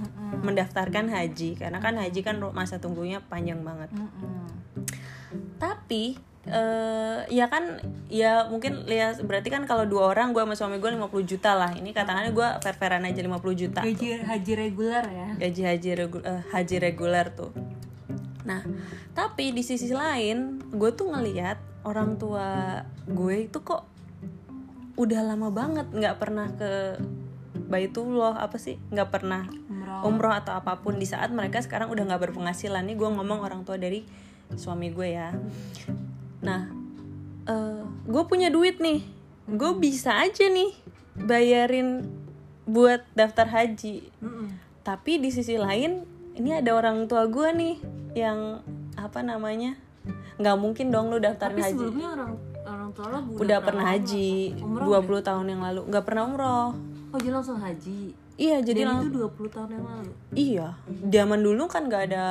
mendaftarkan 0.40 1.10
haji. 1.10 1.58
Karena 1.58 1.82
kan 1.82 1.98
haji 1.98 2.20
kan 2.22 2.38
masa 2.54 2.78
tunggunya 2.78 3.18
panjang 3.20 3.60
banget. 3.60 3.90
Mm-mm. 3.92 4.46
Tapi 5.58 6.16
eh 6.44 7.24
ya 7.32 7.48
kan 7.48 7.80
ya 8.12 8.44
mungkin 8.52 8.84
lihat 8.84 9.24
berarti 9.24 9.48
kan 9.48 9.64
kalau 9.64 9.88
dua 9.88 10.12
orang 10.12 10.36
gue 10.36 10.44
sama 10.44 10.54
suami 10.56 10.76
gue 10.76 10.92
50 10.92 11.24
juta 11.24 11.56
lah. 11.56 11.72
Ini 11.72 11.90
katakannya 11.96 12.36
gue 12.36 12.48
fair-fairan 12.60 13.08
aja 13.08 13.20
50 13.24 13.32
juta. 13.56 13.80
Gaji 13.80 14.20
haji 14.28 14.52
reguler 14.52 15.04
ya? 15.08 15.28
Gaji 15.40 15.62
haji 15.64 15.90
regu- 15.96 16.24
eh, 16.24 16.42
haji 16.52 16.76
reguler 16.80 17.32
tuh. 17.32 17.50
Nah, 18.44 18.60
tapi 19.16 19.56
di 19.56 19.64
sisi 19.64 19.88
lain, 19.88 20.60
gue 20.68 20.90
tuh 20.92 21.08
ngeliat 21.08 21.56
orang 21.88 22.20
tua 22.20 22.80
gue 23.08 23.48
itu 23.48 23.58
kok 23.64 23.88
udah 25.00 25.20
lama 25.24 25.48
banget 25.48 25.88
nggak 25.90 26.16
pernah 26.20 26.52
ke 26.54 27.00
Baitullah 27.64 28.36
apa 28.44 28.60
sih 28.60 28.76
nggak 28.92 29.08
pernah 29.10 29.48
umroh. 29.48 30.00
umroh 30.04 30.34
atau 30.36 30.52
apa 30.60 30.76
pun. 30.84 31.00
Di 31.00 31.08
saat 31.08 31.32
mereka 31.32 31.64
sekarang 31.64 31.88
udah 31.88 32.04
nggak 32.04 32.28
berpenghasilan. 32.28 32.84
Nih 32.84 33.00
gue 33.00 33.08
ngomong 33.08 33.40
orang 33.40 33.64
tua 33.64 33.80
dari 33.80 34.04
suami 34.52 34.92
gue 34.92 35.08
ya 35.08 35.32
nah 36.44 36.68
gue 38.04 38.22
punya 38.24 38.48
duit 38.48 38.78
nih. 38.78 39.00
Gue 39.46 39.72
bisa 39.74 40.16
aja 40.18 40.44
nih 40.46 40.72
bayarin 41.16 42.08
buat 42.64 43.04
daftar 43.12 43.46
haji. 43.46 44.08
Mm-mm. 44.18 44.48
tapi 44.80 45.16
di 45.16 45.28
sisi 45.28 45.56
lain 45.56 46.04
ini 46.34 46.52
ada 46.52 46.72
orang 46.72 47.04
tua 47.04 47.24
gue 47.24 47.48
nih 47.50 47.76
yang 48.14 48.60
apa 48.94 49.20
namanya 49.20 49.80
nggak 50.34 50.56
mungkin 50.56 50.88
dong 50.88 51.08
lu 51.08 51.16
daftarin 51.16 51.54
tapi 51.54 51.62
haji. 51.62 51.72
sebelumnya 51.78 52.08
orang 52.12 52.30
orang 52.64 52.90
tua 52.90 53.06
lo 53.06 53.18
udah 53.34 53.58
pernah 53.60 53.84
haji 53.86 54.32
Umroh 54.58 55.00
20 55.00 55.24
tahun 55.24 55.46
yang 55.46 55.62
lalu. 55.62 55.80
Nggak 55.86 56.04
pernah 56.04 56.22
umroh. 56.26 56.68
Oh 57.08 57.18
jadi 57.18 57.32
langsung 57.32 57.56
haji? 57.56 58.00
Iya 58.34 58.56
jadi 58.60 58.80
Dan 58.82 58.88
lang- 58.90 59.02
itu 59.04 59.10
20 59.14 59.46
tahun 59.48 59.68
yang 59.70 59.84
lalu? 59.86 60.12
Iya. 60.34 60.68
Zaman 61.06 61.40
dulu 61.40 61.62
kan 61.64 61.82
nggak 61.86 62.02
ada 62.10 62.26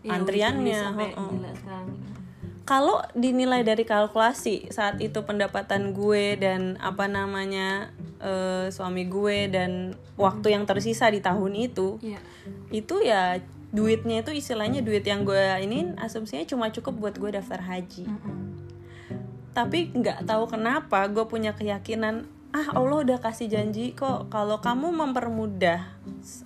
Ya, 0.00 0.10
antriannya. 0.12 0.72
udah 0.74 0.86
sampai 0.88 1.08
heeh. 1.08 1.28
gila 1.30 1.50
sekarang 1.54 1.88
kalau 2.64 3.04
dinilai 3.12 3.60
dari 3.60 3.84
kalkulasi 3.84 4.72
saat 4.72 4.96
itu 5.04 5.20
pendapatan 5.24 5.92
gue 5.92 6.40
dan 6.40 6.80
apa 6.80 7.04
namanya 7.04 7.92
eh, 8.24 8.72
suami 8.72 9.04
gue 9.04 9.52
dan 9.52 9.92
waktu 10.16 10.56
yang 10.56 10.64
tersisa 10.64 11.12
di 11.12 11.20
tahun 11.20 11.52
itu 11.56 12.00
Iya. 12.00 12.20
itu 12.72 13.04
ya 13.04 13.38
duitnya 13.74 14.24
itu 14.24 14.32
istilahnya 14.32 14.80
duit 14.80 15.04
yang 15.04 15.26
gue 15.28 15.44
ini 15.60 15.92
asumsinya 16.00 16.46
cuma 16.48 16.70
cukup 16.72 16.94
buat 16.96 17.14
gue 17.18 17.34
daftar 17.36 17.58
haji. 17.58 18.06
Tapi 19.54 19.90
nggak 19.94 20.26
tahu 20.26 20.50
kenapa 20.50 21.06
gue 21.10 21.26
punya 21.26 21.54
keyakinan 21.54 22.26
ah 22.54 22.70
Allah 22.70 23.02
udah 23.02 23.18
kasih 23.18 23.50
janji 23.50 23.90
kok 23.92 24.30
kalau 24.30 24.62
kamu 24.62 24.94
mempermudah 24.94 25.90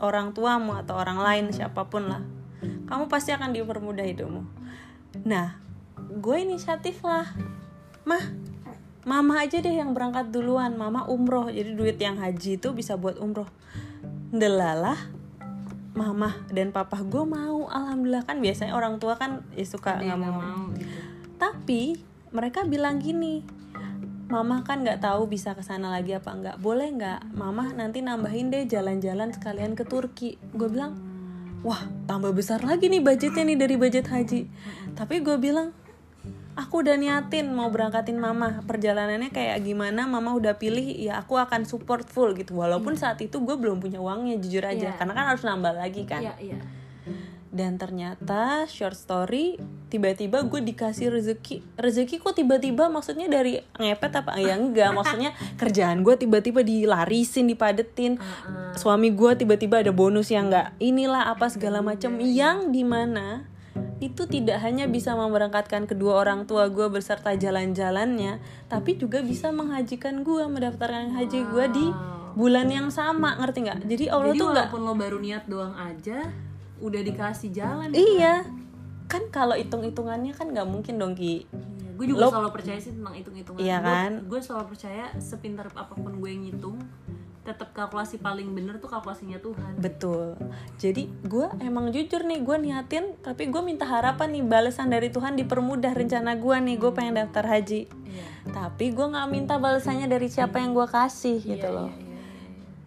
orang 0.01 0.33
tuamu 0.33 0.73
atau 0.81 0.97
orang 0.97 1.21
lain 1.21 1.45
siapa 1.53 1.85
pun 1.93 2.09
lah 2.09 2.25
kamu 2.89 3.13
pasti 3.13 3.37
akan 3.37 3.53
dipermudah 3.53 4.09
hidupmu. 4.09 4.43
Nah 5.29 5.68
gue 6.09 6.37
inisiatif 6.41 7.05
lah. 7.05 7.29
Mah 8.09 8.25
mama 9.05 9.45
aja 9.45 9.61
deh 9.61 9.77
yang 9.77 9.93
berangkat 9.93 10.33
duluan. 10.33 10.75
Mama 10.75 11.05
umroh 11.09 11.53
jadi 11.53 11.73
duit 11.77 12.01
yang 12.01 12.17
haji 12.17 12.57
itu 12.57 12.73
bisa 12.73 12.97
buat 12.97 13.21
umroh. 13.21 13.49
Delalah 14.33 14.99
mama 15.93 16.41
dan 16.53 16.73
papa 16.73 17.05
gue 17.05 17.25
mau. 17.25 17.69
Alhamdulillah 17.69 18.25
kan 18.25 18.41
biasanya 18.41 18.73
orang 18.73 18.97
tua 18.97 19.21
kan 19.21 19.45
ya 19.53 19.67
suka 19.67 20.01
nggak 20.01 20.19
mau. 20.19 20.41
mau 20.41 20.63
gitu. 20.77 20.99
Tapi 21.39 21.83
mereka 22.33 22.65
bilang 22.69 23.01
gini 23.01 23.59
Mama 24.29 24.61
kan 24.61 24.85
nggak 24.85 25.01
tahu 25.01 25.25
bisa 25.25 25.57
ke 25.57 25.65
sana 25.65 25.89
lagi 25.89 26.13
apa 26.13 26.29
nggak. 26.29 26.57
Boleh 26.61 26.93
nggak? 26.93 27.33
Mama 27.33 27.73
nanti 27.73 28.05
nambahin 28.05 28.53
deh 28.53 28.69
jalan-jalan 28.69 29.33
sekalian 29.33 29.73
ke 29.73 29.89
Turki. 29.89 30.37
Gue 30.53 30.69
bilang 30.69 31.01
wah 31.65 31.89
tambah 32.05 32.37
besar 32.37 32.61
lagi 32.61 32.93
nih 32.93 33.01
budgetnya 33.01 33.49
nih 33.49 33.57
dari 33.57 33.81
budget 33.81 34.05
haji. 34.13 34.45
Tapi 34.93 35.25
gue 35.25 35.41
bilang 35.41 35.73
aku 36.59 36.83
udah 36.83 36.99
niatin 36.99 37.55
mau 37.55 37.71
berangkatin 37.71 38.19
mama. 38.19 38.59
Perjalanannya 38.67 39.31
kayak 39.31 39.63
gimana 39.63 40.11
mama 40.11 40.35
udah 40.35 40.59
pilih 40.59 40.83
ya 40.99 41.23
aku 41.23 41.39
akan 41.39 41.63
support 41.63 42.11
full 42.11 42.35
gitu. 42.35 42.59
Walaupun 42.59 42.99
saat 42.99 43.23
itu 43.23 43.39
gue 43.39 43.55
belum 43.55 43.79
punya 43.79 44.03
uangnya 44.03 44.43
jujur 44.43 44.67
aja. 44.67 44.91
Iya. 44.91 44.99
karena 44.99 45.15
kan 45.15 45.25
harus 45.31 45.47
nambah 45.47 45.79
lagi 45.79 46.03
kan. 46.03 46.27
Iya 46.27 46.35
iya. 46.43 46.59
Dan 47.49 47.81
ternyata 47.81 48.69
short 48.69 48.93
story 48.93 49.57
tiba-tiba 49.89 50.45
gue 50.45 50.61
dikasih 50.61 51.09
rezeki. 51.09 51.65
Rezeki 51.81 52.21
kok 52.21 52.37
tiba-tiba? 52.37 52.93
Maksudnya 52.93 53.31
dari 53.31 53.57
ngepet 53.79 54.13
apa? 54.21 54.37
Ya 54.37 54.59
enggak. 54.59 54.93
Maksudnya 54.93 55.33
kerjaan 55.63 56.03
gue 56.05 56.19
tiba-tiba 56.19 56.61
dilarisin 56.61 57.49
dipadetin. 57.49 58.21
Suami 58.77 59.15
gue 59.15 59.33
tiba-tiba 59.39 59.81
ada 59.81 59.95
bonus 59.95 60.29
yang 60.29 60.51
enggak 60.53 60.75
inilah 60.83 61.31
apa 61.33 61.49
segala 61.49 61.81
macam. 61.81 62.21
yang 62.21 62.75
di 62.75 62.83
mana 62.83 63.47
itu 63.99 64.31
tidak 64.31 64.63
hanya 64.63 64.87
bisa 64.87 65.19
memberangkatkan 65.19 65.91
kedua 65.91 66.23
orang 66.23 66.47
tua 66.47 66.71
gue 66.71 66.87
beserta 66.87 67.35
jalan-jalannya 67.35 68.39
tapi 68.71 68.95
juga 68.95 69.23
bisa 69.27 69.51
menghajikan 69.51 70.23
gue 70.23 70.47
mendaftarkan 70.47 71.19
haji 71.19 71.41
gue 71.51 71.67
di 71.75 71.87
bulan 72.39 72.71
yang 72.71 72.89
sama 72.95 73.35
ngerti 73.43 73.67
nggak? 73.67 73.81
Jadi 73.91 74.05
Allah 74.07 74.31
Jadi 74.31 74.39
tuh 74.39 74.47
nggak 74.55 74.67
walaupun 74.71 74.83
lo 74.87 74.95
baru 74.95 75.19
niat 75.19 75.45
doang 75.51 75.75
aja 75.75 76.31
Udah 76.79 77.01
dikasih 77.03 77.51
jalan 77.51 77.91
Iya, 77.91 78.47
kan? 79.11 79.27
Kalau 79.35 79.59
hitung-hitungannya 79.59 80.31
kan 80.31 80.55
nggak 80.55 80.69
mungkin 80.71 80.95
dong 81.03 81.19
Ki. 81.19 81.51
Gue 81.99 82.07
juga 82.07 82.31
selalu 82.31 82.55
percaya 82.55 82.79
sih 82.79 82.95
tentang 82.95 83.15
hitung-hitungan. 83.19 83.59
Iya 83.59 83.79
kan? 83.83 84.11
Gue 84.31 84.39
selalu 84.39 84.71
percaya 84.71 85.11
sepintar 85.19 85.67
apa 85.75 85.99
pun 85.99 86.23
gue 86.23 86.31
ngitung 86.31 86.79
tetap 87.49 87.73
kalkulasi 87.73 88.21
paling 88.21 88.53
bener 88.53 88.77
tuh 88.77 88.93
kalkulasinya 88.93 89.41
Tuhan 89.41 89.81
Betul. 89.81 90.37
Jadi 90.77 91.09
gue 91.25 91.49
emang 91.65 91.89
jujur 91.89 92.21
nih, 92.29 92.45
gue 92.45 92.57
niatin, 92.61 93.17
tapi 93.25 93.49
gue 93.49 93.63
minta 93.65 93.89
harapan 93.89 94.37
nih 94.37 94.45
balasan 94.45 94.93
dari 94.93 95.09
Tuhan 95.09 95.33
dipermudah 95.41 95.97
rencana 95.97 96.37
gue 96.37 96.57
nih, 96.61 96.77
gue 96.77 96.91
pengen 96.93 97.17
daftar 97.17 97.49
haji. 97.49 97.89
Iya 97.89 98.25
Tapi 98.53 98.93
gue 98.93 99.07
nggak 99.09 99.29
minta 99.33 99.57
balasannya 99.57 100.05
dari 100.05 100.29
siapa 100.29 100.61
yang 100.61 100.77
gue 100.77 100.85
kasih 100.85 101.41
gitu 101.41 101.69
loh. 101.73 101.89
Iya, 101.89 102.05
iya, 102.05 102.21
iya. 102.21 102.23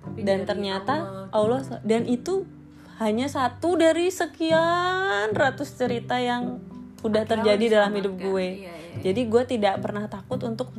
Tapi 0.05 0.19
Dan 0.21 0.39
ternyata 0.45 0.95
Allah, 1.33 1.65
Allah 1.65 1.81
dan 1.81 2.05
itu 2.05 2.45
hanya 3.01 3.25
satu 3.25 3.81
dari 3.81 4.13
sekian 4.13 5.33
ratus 5.33 5.73
cerita 5.73 6.21
yang 6.21 6.61
udah 7.01 7.25
terjadi 7.25 7.81
dalam 7.81 7.97
hidup 7.97 8.13
gue. 8.13 8.61
Iya, 8.61 8.73
iya, 8.77 9.01
Jadi 9.01 9.21
gue 9.25 9.43
tidak 9.49 9.81
pernah 9.81 10.05
takut 10.05 10.37
untuk 10.45 10.69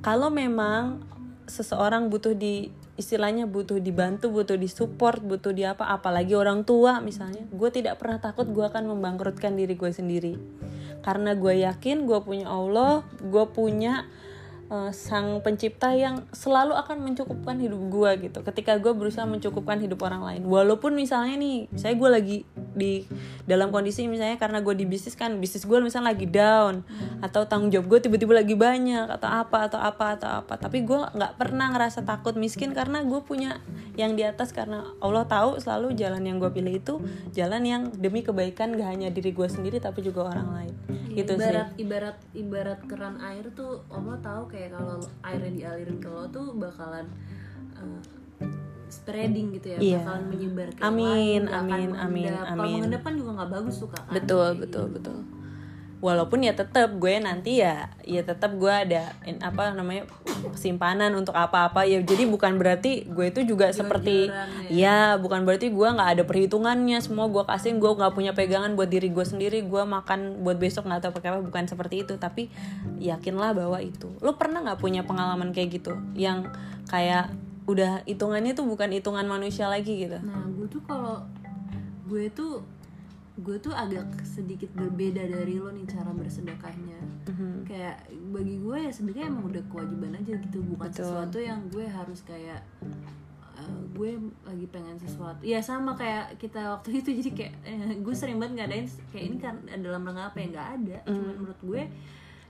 kalau 0.00 0.32
memang 0.32 1.04
seseorang 1.44 2.08
butuh 2.08 2.32
di 2.32 2.72
istilahnya 2.96 3.44
butuh 3.44 3.76
dibantu, 3.78 4.32
butuh 4.32 4.56
disupport, 4.56 5.20
butuh 5.20 5.52
di 5.52 5.68
apa, 5.68 5.88
apalagi 5.92 6.32
orang 6.32 6.64
tua 6.64 6.98
misalnya, 7.04 7.44
gue 7.48 7.70
tidak 7.72 8.00
pernah 8.00 8.18
takut 8.18 8.48
gue 8.48 8.64
akan 8.64 8.96
membangkrutkan 8.96 9.52
diri 9.54 9.76
gue 9.76 9.92
sendiri. 9.92 10.34
Karena 11.04 11.36
gue 11.36 11.62
yakin 11.62 12.08
gue 12.08 12.18
punya 12.24 12.48
Allah, 12.50 13.04
gue 13.20 13.44
punya 13.52 14.08
uh, 14.70 14.90
sang 14.90 15.40
pencipta 15.42 15.94
yang 15.94 16.26
selalu 16.34 16.74
akan 16.74 17.02
mencukupkan 17.02 17.58
hidup 17.58 17.80
gue 17.90 18.10
gitu. 18.30 18.38
Ketika 18.42 18.78
gue 18.78 18.92
berusaha 18.92 19.24
mencukupkan 19.24 19.78
hidup 19.78 20.02
orang 20.02 20.22
lain, 20.22 20.42
walaupun 20.46 20.94
misalnya 20.94 21.38
nih, 21.38 21.70
saya 21.78 21.94
gue 21.94 22.10
lagi 22.10 22.36
di 22.76 23.08
dalam 23.48 23.72
kondisi 23.72 24.04
misalnya 24.04 24.36
karena 24.36 24.60
gue 24.60 24.74
di 24.76 24.84
bisnis 24.84 25.16
kan, 25.16 25.38
bisnis 25.40 25.64
gue 25.64 25.78
misalnya 25.80 26.12
lagi 26.12 26.28
down 26.28 26.84
atau 27.24 27.48
tanggung 27.48 27.72
jawab 27.72 27.96
gue 27.96 28.10
tiba-tiba 28.10 28.36
lagi 28.42 28.54
banyak 28.58 29.06
atau 29.08 29.28
apa 29.30 29.58
atau 29.70 29.80
apa 29.80 30.06
atau 30.18 30.30
apa. 30.44 30.54
Tapi 30.60 30.84
gue 30.84 31.00
nggak 31.16 31.32
pernah 31.40 31.72
ngerasa 31.72 32.04
takut 32.04 32.36
miskin 32.36 32.76
karena 32.76 33.00
gue 33.06 33.20
punya 33.24 33.62
yang 33.96 34.12
di 34.12 34.22
atas 34.26 34.52
karena 34.52 34.84
Allah 35.00 35.24
tahu 35.24 35.56
selalu 35.56 35.96
jalan 35.96 36.20
yang 36.20 36.36
gue 36.36 36.52
pilih 36.52 36.74
itu 36.76 36.94
jalan 37.32 37.62
yang 37.64 37.82
demi 37.96 38.20
kebaikan 38.20 38.76
gak 38.76 38.92
hanya 38.92 39.08
diri 39.08 39.32
gue 39.32 39.48
sendiri 39.48 39.80
tapi 39.80 40.04
juga 40.04 40.28
orang 40.28 40.48
lain. 40.52 40.74
Gitu 41.16 41.32
sih. 41.32 41.40
ibarat 41.40 41.68
ibarat 41.80 42.18
ibarat 42.36 42.80
keran 42.84 43.16
air 43.24 43.48
tuh 43.56 43.80
Allah 43.88 44.20
tahu 44.20 44.52
kayak 44.56 44.70
kalau 44.72 44.96
airnya 45.20 45.52
dialirin 45.52 45.98
ke 46.00 46.08
lo 46.08 46.24
tuh 46.32 46.56
bakalan 46.56 47.04
uh, 47.76 48.00
spreading 48.88 49.52
gitu 49.52 49.76
ya 49.76 49.78
Iya. 49.78 49.98
bakalan 50.00 50.24
menyebar 50.32 50.68
ke 50.72 50.80
Amin, 50.80 51.04
lain, 51.04 51.42
amin, 51.52 51.90
amin, 51.92 52.32
amin. 52.48 52.72
mengendap 52.80 53.02
kan 53.04 53.12
juga 53.20 53.30
nggak 53.36 53.50
bagus 53.52 53.74
tuh 53.76 53.88
kak 53.92 54.04
betul 54.08 54.48
betul 54.56 54.84
gitu. 54.88 54.96
betul 54.96 55.18
walaupun 55.96 56.44
ya 56.44 56.52
tetap 56.52 56.92
gue 57.00 57.16
nanti 57.16 57.64
ya 57.64 57.88
ya 58.04 58.20
tetap 58.20 58.52
gue 58.60 58.68
ada 58.68 59.16
in- 59.24 59.40
apa 59.40 59.72
namanya 59.72 60.04
simpanan 60.52 61.16
untuk 61.16 61.32
apa-apa 61.32 61.88
ya. 61.88 62.04
Jadi 62.04 62.28
bukan 62.28 62.60
berarti 62.60 63.08
gue 63.08 63.32
itu 63.32 63.48
juga 63.48 63.72
seperti 63.72 64.28
ya. 64.68 65.16
bukan 65.16 65.48
berarti 65.48 65.72
gue 65.72 65.88
nggak 65.88 66.10
ada 66.20 66.22
perhitungannya. 66.28 67.00
Semua 67.00 67.32
gue 67.32 67.42
kasih 67.48 67.80
gue 67.80 67.90
nggak 67.96 68.12
punya 68.12 68.36
pegangan 68.36 68.76
buat 68.76 68.92
diri 68.92 69.08
gue 69.08 69.24
sendiri. 69.24 69.64
Gue 69.64 69.88
makan 69.88 70.44
buat 70.44 70.60
besok 70.60 70.84
nggak 70.84 71.08
tahu 71.08 71.12
pakai 71.16 71.28
apa 71.32 71.40
bukan 71.40 71.64
seperti 71.64 72.04
itu. 72.04 72.14
Tapi 72.20 72.52
yakinlah 73.00 73.56
bahwa 73.56 73.80
itu. 73.80 74.12
Lo 74.20 74.36
pernah 74.36 74.60
nggak 74.60 74.80
punya 74.80 75.00
pengalaman 75.08 75.56
kayak 75.56 75.80
gitu? 75.80 75.96
Yang 76.12 76.52
kayak 76.92 77.32
udah 77.66 78.06
hitungannya 78.06 78.54
tuh 78.54 78.68
bukan 78.68 78.92
hitungan 78.92 79.24
manusia 79.26 79.66
lagi 79.66 80.06
gitu? 80.06 80.20
Nah 80.22 80.44
gue 80.54 80.68
tuh 80.68 80.82
kalau 80.84 81.24
gue 82.06 82.30
tuh 82.30 82.62
gue 83.36 83.56
tuh 83.60 83.74
agak 83.76 84.24
sedikit 84.24 84.72
berbeda 84.72 85.28
dari 85.28 85.60
lo 85.60 85.68
nih 85.68 85.84
cara 85.84 86.10
bersedekahnya. 86.12 87.00
Mhm. 87.26 87.68
kayak 87.68 88.06
bagi 88.32 88.62
gue 88.62 88.76
ya 88.86 88.92
sedekah 88.94 89.26
emang 89.26 89.50
udah 89.50 89.60
kewajiban 89.68 90.14
aja 90.14 90.38
gitu 90.38 90.62
bukan 90.62 90.88
Betul. 90.88 91.04
sesuatu 91.04 91.38
yang 91.42 91.60
gue 91.68 91.84
harus 91.84 92.22
kayak 92.22 92.62
uh, 93.58 93.80
gue 93.92 94.16
lagi 94.46 94.66
pengen 94.72 94.96
sesuatu. 94.96 95.42
Ya 95.44 95.60
sama 95.60 95.92
kayak 95.98 96.40
kita 96.40 96.80
waktu 96.80 97.02
itu 97.02 97.10
jadi 97.20 97.30
kayak 97.34 97.54
eh, 97.66 97.94
gue 98.00 98.14
sering 98.14 98.40
banget 98.40 98.64
ngadain 98.64 98.86
kayak 99.12 99.24
ini 99.28 99.36
kan 99.42 99.54
dalam 99.82 100.06
rangka 100.06 100.32
apa 100.32 100.38
ya? 100.40 100.46
Nggak 100.54 100.68
ada. 100.80 100.96
Cuman 101.10 101.34
menurut 101.36 101.60
gue 101.60 101.82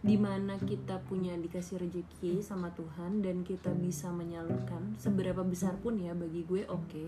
di 0.07 0.15
mana 0.15 0.55
kita 0.61 1.03
punya 1.09 1.35
dikasih 1.35 1.83
rezeki 1.83 2.39
sama 2.39 2.71
Tuhan 2.79 3.27
dan 3.27 3.43
kita 3.43 3.75
bisa 3.75 4.13
menyalurkan 4.15 4.95
seberapa 5.03 5.43
besar 5.43 5.75
pun 5.83 5.99
ya 5.99 6.15
bagi 6.15 6.47
gue 6.47 6.63
oke 6.71 7.05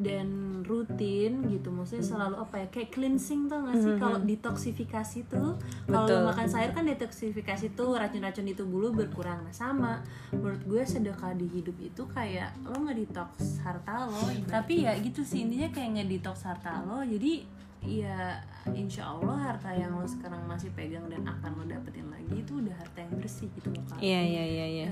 dan 0.00 0.28
rutin 0.64 1.44
gitu. 1.52 1.68
Maksudnya 1.68 2.04
selalu 2.04 2.36
apa 2.40 2.56
ya 2.64 2.66
kayak 2.72 2.90
cleansing 2.90 3.46
tuh 3.52 3.60
gak 3.68 3.76
sih? 3.76 3.92
Kalau 4.00 4.18
detoksifikasi 4.24 5.18
tuh 5.28 5.60
kalau 5.86 6.32
makan 6.32 6.46
sayur 6.48 6.72
kan 6.72 6.88
detoksifikasi 6.88 7.76
tuh 7.76 8.00
racun-racun 8.00 8.48
itu 8.48 8.64
bulu 8.64 8.90
berkurang. 8.96 9.44
Nah 9.44 9.54
sama. 9.54 10.00
Menurut 10.32 10.64
gue 10.64 10.82
sedekah 10.82 11.36
di 11.36 11.46
hidup 11.46 11.76
itu 11.78 12.02
kayak 12.08 12.56
lo 12.64 12.80
nggak 12.80 12.96
detox 12.96 13.60
harta 13.60 14.08
lo 14.08 14.24
tapi 14.48 14.88
ya 14.88 14.96
gitu 14.98 15.20
sih. 15.20 15.44
Intinya 15.44 15.68
kayak 15.68 15.88
nggak 16.00 16.08
detox 16.08 16.48
harta 16.48 16.80
lo 16.82 17.04
jadi 17.04 17.44
ya 17.80 18.36
insya 18.76 19.08
Allah 19.08 19.36
harta 19.40 19.72
yang 19.72 19.96
lo 19.96 20.04
sekarang 20.04 20.44
masih 20.44 20.68
pegang 20.76 21.08
dan 21.08 21.24
akan 21.24 21.50
lo 21.60 21.64
dapetin 21.64 22.06
lagi 22.12 22.44
itu 22.44 22.60
udah 22.60 22.74
harta 22.76 22.98
yang 23.00 23.14
bersih 23.16 23.48
gitu 23.56 23.72
loh 23.72 23.84
Kak. 23.88 23.98
iya 24.04 24.20
iya 24.20 24.44
iya 24.44 24.66
iya. 24.68 24.88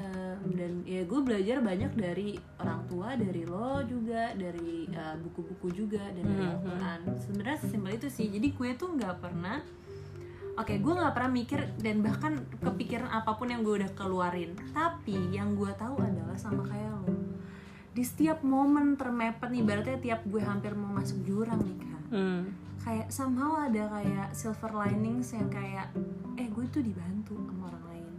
Dan 0.49 0.83
ya 0.89 1.05
gue 1.05 1.21
belajar 1.21 1.61
banyak 1.61 1.93
dari 1.93 2.41
orang 2.57 2.81
tua 2.89 3.13
dari 3.15 3.43
lo 3.45 3.85
juga 3.85 4.33
dari 4.33 4.89
eh, 4.89 5.17
buku-buku 5.21 5.69
juga 5.75 6.01
dan 6.17 6.25
dari 6.25 6.45
Al-Quran. 6.49 7.01
Sebenarnya 7.21 7.59
sesimpel 7.61 7.93
itu 8.01 8.09
sih. 8.09 8.27
Jadi 8.33 8.49
gue 8.57 8.71
tuh 8.75 8.89
nggak 8.97 9.17
pernah 9.21 9.61
oke 10.59 10.75
gue 10.75 10.93
nggak 10.99 11.15
pernah 11.15 11.31
mikir 11.31 11.61
dan 11.79 12.03
bahkan 12.03 12.33
kepikiran 12.59 13.07
apa 13.15 13.31
pun 13.39 13.53
yang 13.53 13.61
gue 13.61 13.85
udah 13.85 13.93
keluarin. 13.95 14.57
Tapi 14.73 15.31
yang 15.31 15.55
gue 15.55 15.71
tahu 15.77 16.01
adalah 16.01 16.35
sama 16.41 16.65
kayak 16.65 16.89
lo. 17.05 17.05
Di 17.93 18.03
setiap 18.07 18.41
momen 18.47 18.97
termepet 18.97 19.51
nih 19.53 19.63
berarti 19.67 19.91
tiap 20.01 20.25
gue 20.25 20.41
hampir 20.41 20.73
mau 20.73 20.97
masuk 20.97 21.21
jurang 21.27 21.61
nih 21.61 21.77
kak. 21.83 22.03
Hmm. 22.15 22.43
Kayak 22.83 23.09
somehow 23.11 23.59
ada 23.59 23.91
kayak 23.91 24.29
silver 24.33 24.73
linings 24.73 25.35
yang 25.35 25.49
kayak 25.51 25.91
eh 26.39 26.49
gue 26.49 26.65
tuh 26.71 26.83
dibantu 26.83 27.35
sama 27.35 27.71
orang 27.75 27.85
lain. 27.95 28.15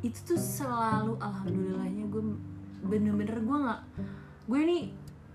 Itu 0.00 0.18
tuh 0.34 0.40
selalu 0.40 1.14
alhamdulillahnya 1.20 2.04
gue 2.08 2.22
bener-bener 2.84 3.38
gue 3.40 3.58
nggak 3.64 3.82
gue 4.44 4.60
nih 4.60 4.84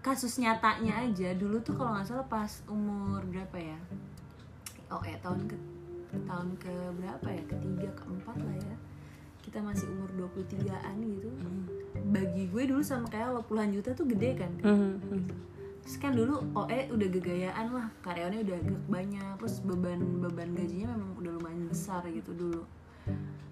kasus 0.01 0.41
nyatanya 0.41 1.05
aja. 1.05 1.33
Dulu 1.37 1.61
tuh 1.61 1.77
kalau 1.77 1.97
nggak 1.97 2.07
salah 2.09 2.27
pas 2.27 2.51
umur 2.67 3.21
berapa 3.29 3.57
ya? 3.57 3.79
Oh 4.89 5.01
eh 5.05 5.17
tahun 5.21 5.45
ke 5.45 5.55
tahun 6.25 6.49
ke 6.57 6.73
berapa 6.97 7.27
ya? 7.29 7.43
Ketiga 7.45 7.89
keempat 7.93 8.37
lah 8.41 8.57
ya. 8.57 8.75
Kita 9.39 9.61
masih 9.65 9.89
umur 9.93 10.29
23an 10.29 10.95
gitu. 10.99 11.29
Bagi 12.09 12.43
gue 12.49 12.63
dulu 12.69 12.81
sama 12.81 13.09
kayak 13.09 13.33
lo 13.33 13.41
puluhan 13.45 13.73
juta 13.73 13.93
tuh 13.93 14.05
gede 14.09 14.37
kan? 14.37 14.51
Hmm. 14.61 14.97
Terus 15.89 16.05
kan 16.05 16.13
dulu 16.13 16.37
OE 16.53 16.85
udah 16.93 17.09
gegayaan 17.09 17.73
lah 17.73 17.89
karyawannya 18.05 18.45
udah 18.45 18.57
agak 18.61 18.81
banyak 18.85 19.31
terus 19.41 19.57
beban 19.65 19.97
beban 20.21 20.53
gajinya 20.53 20.93
memang 20.93 21.17
udah 21.17 21.31
lumayan 21.33 21.65
besar 21.65 22.05
gitu 22.05 22.29
dulu. 22.37 22.61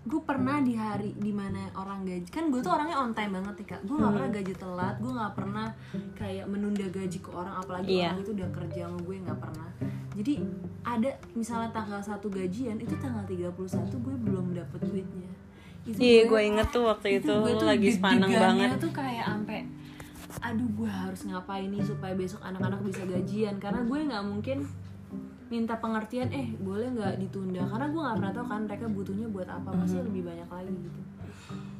Gue 0.05 0.21
pernah 0.21 0.61
di 0.61 0.77
hari 0.77 1.17
di 1.17 1.33
mana 1.33 1.65
orang 1.73 2.05
gaji 2.05 2.29
kan 2.29 2.53
gue 2.53 2.61
tuh 2.61 2.69
orangnya 2.69 3.01
on 3.01 3.17
time 3.17 3.41
banget 3.41 3.57
nih 3.57 3.67
kak. 3.73 3.81
Gue 3.89 3.97
nggak 3.97 4.13
pernah 4.13 4.29
gaji 4.29 4.53
telat 4.53 4.95
gue 5.01 5.13
nggak 5.17 5.33
pernah 5.33 5.67
kayak 6.13 6.45
menunda 6.45 6.85
gaji 6.85 7.17
ke 7.17 7.29
orang 7.33 7.55
apalagi 7.57 7.89
Iya. 7.89 8.05
orang 8.05 8.21
itu 8.21 8.31
udah 8.37 8.49
kerja 8.53 8.79
sama 8.85 8.99
gue 9.01 9.15
nggak 9.17 9.39
pernah. 9.41 9.69
Jadi 10.13 10.33
ada 10.85 11.09
misalnya 11.33 11.69
tanggal 11.73 12.01
satu 12.05 12.29
gajian 12.29 12.77
itu 12.77 12.93
tanggal 13.01 13.25
31 13.25 13.49
gue 13.97 14.15
belum 14.21 14.53
dapet 14.53 14.79
duitnya. 14.85 15.29
Itu 15.89 15.97
Iya, 15.97 16.29
gue 16.29 16.41
inget 16.45 16.69
tuh 16.69 16.85
waktu 16.85 17.17
itu 17.17 17.33
gue 17.33 17.53
tuh 17.57 17.65
lagi 17.65 17.89
sepaneng 17.89 18.29
banget. 18.29 18.77
tuh 18.77 18.93
kayak 18.93 19.25
sampai 19.25 19.56
aduh 20.41 20.69
gue 20.77 20.89
harus 20.89 21.21
ngapain 21.25 21.67
nih 21.67 21.83
supaya 21.83 22.13
besok 22.13 22.41
anak-anak 22.45 22.81
bisa 22.85 23.03
gajian? 23.05 23.57
Karena 23.57 23.81
gue 23.83 23.99
nggak 24.07 24.25
mungkin 24.25 24.67
minta 25.47 25.79
pengertian 25.79 26.27
eh 26.35 26.51
boleh 26.59 26.91
nggak 26.91 27.15
ditunda? 27.23 27.63
Karena 27.65 27.87
gue 27.87 28.01
nggak 28.01 28.17
pernah 28.19 28.33
tahu 28.35 28.45
kan 28.51 28.61
mereka 28.67 28.85
butuhnya 28.91 29.27
buat 29.31 29.47
apa 29.47 29.69
pasti 29.73 29.97
lebih 30.03 30.27
banyak 30.27 30.49
lagi 30.49 30.75
gitu. 30.75 30.99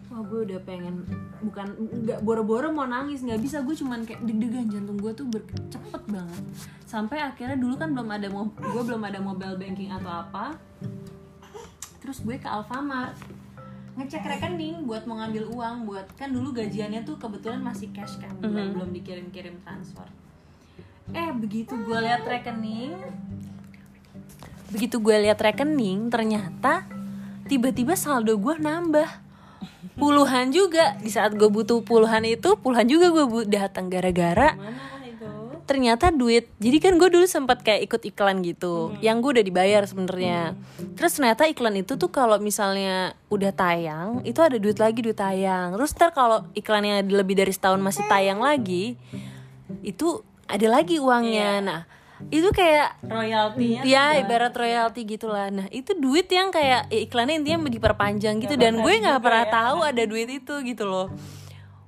Wah 0.08 0.24
gue 0.24 0.40
udah 0.48 0.60
pengen 0.64 1.04
bukan 1.44 1.68
nggak 2.08 2.24
boro-boro 2.24 2.72
mau 2.72 2.88
nangis 2.88 3.28
nggak 3.28 3.44
bisa. 3.44 3.60
Gue 3.62 3.76
cuman 3.76 4.08
kayak 4.08 4.24
deg-degan 4.24 4.72
jantung 4.72 4.98
gue 4.98 5.12
tuh 5.12 5.28
cepet 5.68 6.04
banget. 6.08 6.44
Sampai 6.88 7.20
akhirnya 7.20 7.60
dulu 7.60 7.76
kan 7.76 7.92
belum 7.92 8.08
ada 8.08 8.32
gue 8.32 8.84
belum 8.88 9.04
ada 9.04 9.20
mobile 9.20 9.60
banking 9.60 9.92
atau 9.92 10.24
apa. 10.24 10.56
Terus 12.00 12.24
gue 12.24 12.40
ke 12.40 12.48
Alfamart 12.48 13.20
ngecek 13.98 14.24
rekening 14.30 14.86
buat 14.86 15.10
mau 15.10 15.18
ngambil 15.18 15.50
uang 15.58 15.89
buat 15.89 16.06
kan 16.13 16.30
dulu 16.30 16.54
gajiannya 16.54 17.01
tuh 17.01 17.18
kebetulan 17.18 17.66
masih 17.66 17.89
cash 17.89 18.22
kan 18.22 18.30
belum 18.38 18.77
belum 18.77 18.89
dikirim-kirim 18.94 19.58
transfer 19.66 20.06
eh 21.18 21.34
begitu 21.34 21.74
gue 21.74 21.98
lihat 21.98 22.22
rekening 22.22 22.94
begitu 24.70 25.01
gue 25.01 25.18
lihat 25.18 25.42
rekening 25.42 26.13
ternyata 26.13 26.86
tiba-tiba 27.50 27.98
saldo 27.98 28.38
gue 28.38 28.54
nambah 28.62 29.10
puluhan 29.98 30.54
juga 30.54 30.94
di 31.01 31.10
saat 31.10 31.34
gue 31.34 31.50
butuh 31.50 31.82
puluhan 31.82 32.22
itu 32.22 32.54
puluhan 32.62 32.86
juga 32.86 33.10
gue 33.10 33.50
datang 33.50 33.89
gara-gara 33.89 34.54
Mana? 34.54 34.97
Ternyata 35.67 36.09
duit. 36.09 36.47
Jadi 36.57 36.77
kan 36.79 36.95
gue 36.95 37.12
dulu 37.12 37.27
sempat 37.27 37.59
kayak 37.59 37.91
ikut 37.91 38.01
iklan 38.07 38.39
gitu 38.41 38.95
yang 39.03 39.19
gue 39.19 39.38
udah 39.38 39.45
dibayar 39.45 39.83
sebenarnya. 39.83 40.55
Terus 40.95 41.19
ternyata 41.19 41.43
iklan 41.45 41.75
itu 41.75 42.00
tuh 42.00 42.07
kalau 42.07 42.39
misalnya 42.39 43.13
udah 43.27 43.51
tayang 43.51 44.24
itu 44.24 44.39
ada 44.39 44.55
duit 44.55 44.79
lagi 44.79 45.03
duit 45.03 45.19
tayang. 45.19 45.75
Terus 45.75 45.91
ntar 45.93 46.15
kalau 46.15 46.47
iklannya 46.55 47.03
lebih 47.03 47.36
dari 47.36 47.51
setahun 47.51 47.83
masih 47.83 48.07
tayang 48.07 48.39
lagi 48.39 48.95
itu 49.83 50.24
ada 50.47 50.67
lagi 50.71 50.97
uangnya. 51.03 51.59
Nah 51.59 51.81
itu 52.33 52.50
kayak 52.50 52.97
Royaltinya 53.05 53.86
ya 53.86 54.17
ibarat 54.17 54.55
royalti 54.55 55.05
gitulah. 55.05 55.51
Nah 55.53 55.67
itu 55.69 55.93
duit 55.93 56.25
yang 56.31 56.50
kayak 56.50 56.89
ya, 56.89 57.00
iklannya 57.05 57.43
intinya 57.43 57.67
diperpanjang 57.67 58.39
gitu. 58.41 58.55
Dan 58.55 58.79
gue 58.79 58.93
nggak 59.03 59.19
pernah 59.21 59.45
tahu 59.45 59.83
ada 59.83 60.03
duit 60.07 60.31
itu 60.31 60.53
gitu 60.63 60.88
loh 60.88 61.12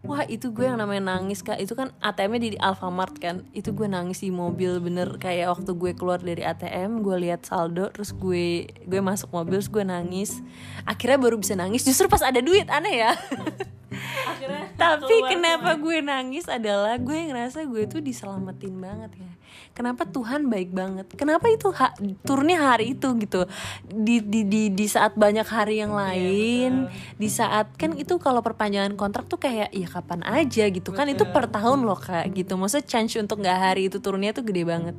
wah 0.05 0.23
itu 0.23 0.51
gue 0.53 0.65
yang 0.67 0.79
namanya 0.79 1.17
nangis 1.17 1.43
kak. 1.43 1.59
Itu 1.59 1.75
kan 1.75 1.91
ATM-nya 1.99 2.55
di 2.55 2.59
Alfamart 2.59 3.19
kan? 3.19 3.43
Itu 3.51 3.75
gue 3.75 3.87
nangis 3.87 4.23
di 4.23 4.31
mobil 4.31 4.79
bener. 4.79 5.19
Kayak 5.19 5.59
waktu 5.59 5.71
gue 5.75 5.91
keluar 5.97 6.19
dari 6.19 6.43
ATM 6.43 7.03
gue 7.03 7.15
lihat 7.29 7.47
saldo 7.47 7.91
terus 7.91 8.15
gue 8.15 8.69
gue 8.87 9.01
masuk 9.01 9.31
mobil 9.33 9.59
terus 9.59 9.71
gue 9.71 9.83
nangis. 9.83 10.39
Akhirnya 10.87 11.19
baru 11.19 11.35
bisa 11.39 11.57
nangis 11.57 11.83
justru 11.83 12.07
pas 12.07 12.23
ada 12.23 12.39
duit 12.39 12.67
aneh 12.71 13.05
ya 13.07 13.11
akhirnya 14.25 14.63
tapi 14.73 15.15
kenapa 15.25 15.75
gue 15.75 15.97
nangis 15.99 16.45
adalah 16.45 16.95
gue 16.95 17.29
ngerasa 17.29 17.63
gue 17.63 17.83
tuh 17.85 17.99
diselamatin 17.99 18.75
banget 18.75 19.11
ya. 19.15 19.31
Kenapa 19.73 20.03
Tuhan 20.03 20.51
baik 20.51 20.75
banget? 20.75 21.07
Kenapa 21.15 21.47
itu 21.47 21.71
ha- 21.71 21.95
turunnya 22.21 22.59
hari 22.59 22.93
itu 22.93 23.15
gitu? 23.17 23.47
Di 23.87 24.19
di 24.19 24.43
di 24.43 24.67
di 24.69 24.85
saat 24.85 25.15
banyak 25.15 25.45
hari 25.45 25.79
yang 25.79 25.95
lain 25.95 26.91
di 27.15 27.29
saat 27.31 27.71
kan 27.73 27.95
itu 27.95 28.19
kalau 28.19 28.43
perpanjangan 28.43 28.93
kontrak 28.93 29.25
tuh 29.25 29.39
kayak 29.39 29.71
ya 29.71 29.87
kapan 29.87 30.21
aja 30.21 30.67
gitu. 30.67 30.91
Kan 30.91 31.07
itu 31.07 31.23
per 31.25 31.47
tahun 31.47 31.87
loh 31.87 31.97
kak 31.97 32.27
gitu. 32.35 32.59
Maksudnya 32.59 32.85
chance 32.85 33.15
untuk 33.17 33.39
nggak 33.39 33.57
hari 33.57 33.87
itu 33.87 33.97
turunnya 33.97 34.35
tuh 34.35 34.43
gede 34.43 34.67
banget. 34.67 34.95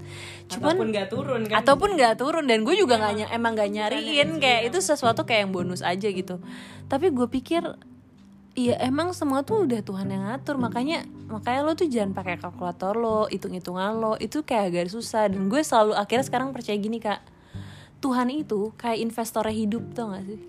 Cuman 0.48 0.74
ataupun 0.74 0.88
nggak 0.90 1.06
turun 1.12 1.40
kan? 1.46 1.56
ataupun 1.60 1.88
nggak 1.94 2.14
turun. 2.16 2.44
Dan 2.48 2.58
gue 2.64 2.74
juga 2.74 2.94
nggak 2.98 3.14
ny- 3.20 3.30
emang 3.30 3.52
nggak 3.54 3.70
nyariin 3.70 4.30
kayak 4.40 4.72
itu 4.72 4.78
sesuatu 4.80 5.22
kayak 5.22 5.46
yang 5.46 5.52
bonus 5.52 5.84
aja 5.84 6.08
gitu. 6.08 6.40
Tapi 6.88 7.12
gue 7.12 7.28
pikir 7.28 7.62
Iya 8.58 8.82
emang 8.82 9.14
semua 9.14 9.46
tuh 9.46 9.64
udah 9.64 9.80
Tuhan 9.80 10.10
yang 10.10 10.26
ngatur. 10.26 10.58
Makanya 10.58 11.06
makanya 11.30 11.60
lo 11.62 11.72
tuh 11.78 11.86
jangan 11.86 12.12
pakai 12.12 12.36
kalkulator 12.36 12.98
lo 12.98 13.30
hitung 13.30 13.54
hitungan 13.54 13.94
lo. 13.96 14.12
Itu 14.18 14.42
kayak 14.42 14.74
agak 14.74 14.86
susah. 14.90 15.30
Dan 15.30 15.46
gue 15.46 15.62
selalu 15.62 15.94
akhirnya 15.94 16.26
sekarang 16.26 16.50
percaya 16.50 16.76
gini 16.76 16.98
kak. 16.98 17.22
Tuhan 18.00 18.32
itu 18.32 18.72
kayak 18.80 18.96
investornya 18.96 19.52
hidup 19.52 19.84
tuh 19.92 20.16
gak 20.16 20.24
sih? 20.24 20.40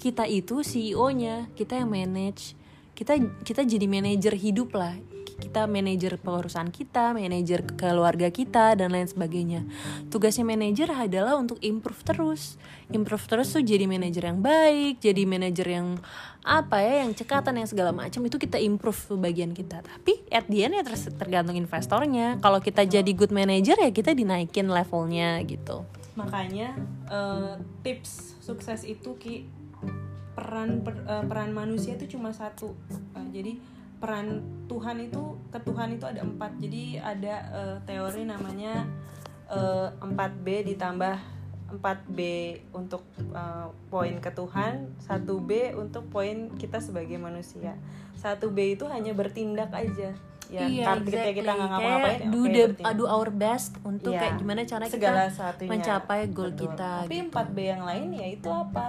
Kita 0.00 0.24
itu 0.24 0.64
CEO-nya 0.64 1.52
kita 1.52 1.76
yang 1.76 1.92
manage. 1.92 2.56
Kita 2.96 3.20
kita 3.44 3.68
jadi 3.68 3.84
manajer 3.84 4.32
hidup 4.32 4.72
lah 4.72 4.96
kita 5.36 5.68
manajer 5.68 6.16
pengurusan 6.16 6.72
kita 6.72 7.12
manajer 7.12 7.60
keluarga 7.76 8.32
kita 8.32 8.72
dan 8.72 8.92
lain 8.92 9.04
sebagainya. 9.04 9.68
Tugasnya 10.08 10.48
manajer 10.48 10.88
adalah 10.88 11.36
untuk 11.36 11.60
improve 11.60 12.00
terus. 12.02 12.56
Improve 12.88 13.24
terus 13.28 13.52
tuh 13.52 13.60
jadi 13.60 13.84
manajer 13.84 14.32
yang 14.32 14.40
baik 14.40 15.04
jadi 15.04 15.22
manajer 15.28 15.66
yang 15.68 16.00
apa 16.46 16.78
ya 16.78 17.04
yang 17.04 17.12
cekatan 17.12 17.60
yang 17.60 17.68
segala 17.68 17.92
macam. 17.92 18.24
Itu 18.24 18.40
kita 18.40 18.56
improve 18.56 18.96
bagian 19.20 19.52
kita. 19.52 19.84
Tapi 19.84 20.24
at 20.32 20.48
the 20.48 20.64
end 20.64 20.80
ya 20.80 20.82
tergantung 21.12 21.56
investornya. 21.56 22.40
Kalau 22.40 22.58
kita 22.64 22.88
jadi 22.88 23.10
good 23.12 23.34
manager 23.34 23.76
ya 23.76 23.92
kita 23.92 24.16
dinaikin 24.16 24.72
levelnya 24.72 25.44
gitu. 25.44 25.84
Makanya 26.16 26.72
eh, 27.12 27.54
tips 27.84 28.40
sukses 28.40 28.88
itu 28.88 29.20
ki 29.20 29.44
peran 30.32 30.80
per- 30.80 31.04
eh, 31.04 31.24
peran 31.28 31.52
manusia 31.52 31.92
itu 31.92 32.16
cuma 32.16 32.32
satu. 32.32 32.72
Eh, 33.12 33.28
jadi 33.36 33.75
peran 33.96 34.40
Tuhan 34.66 35.00
itu 35.00 35.22
ke 35.48 35.58
Tuhan 35.58 35.88
itu 35.92 36.04
ada 36.04 36.20
empat 36.20 36.52
jadi 36.56 36.82
ada 37.00 37.34
eh, 37.50 37.76
teori 37.82 38.22
namanya 38.24 38.84
eh, 39.48 39.88
4B 39.98 40.46
ditambah 40.66 41.16
4B 41.74 42.18
untuk 42.72 43.02
eh, 43.18 43.66
poin 43.88 44.14
ke 44.18 44.30
Tuhan 44.30 44.94
1B 45.00 45.50
untuk 45.74 46.06
poin 46.08 46.52
kita 46.52 46.78
sebagai 46.78 47.16
manusia 47.16 47.74
1B 48.16 48.76
itu 48.76 48.84
hanya 48.86 49.12
bertindak 49.12 49.72
aja 49.72 50.12
ya 50.46 50.62
kan 50.84 51.02
ketika 51.02 51.34
kita 51.34 51.50
nggak 51.52 51.68
ngapa-ngapain 51.68 52.18
Iya, 52.18 52.30
do 52.30 52.38
oke, 52.38 52.46
the 52.46 52.62
bertindak. 52.70 52.94
do 52.94 53.04
our 53.04 53.30
best 53.34 53.72
untuk 53.82 54.14
Iya. 54.14 54.20
kayak 54.20 54.34
gimana 54.38 54.60
caranya 54.62 54.92
segala 54.94 55.22
kita 55.24 55.34
satunya 55.34 55.70
mencapai 55.74 56.20
goal 56.30 56.50
Betul. 56.54 56.62
kita 56.70 56.90
tapi 57.02 57.16
gitu. 57.18 57.34
4B 57.34 57.56
yang 57.58 57.82
lain 57.82 58.08
yaitu 58.14 58.46
apa 58.46 58.86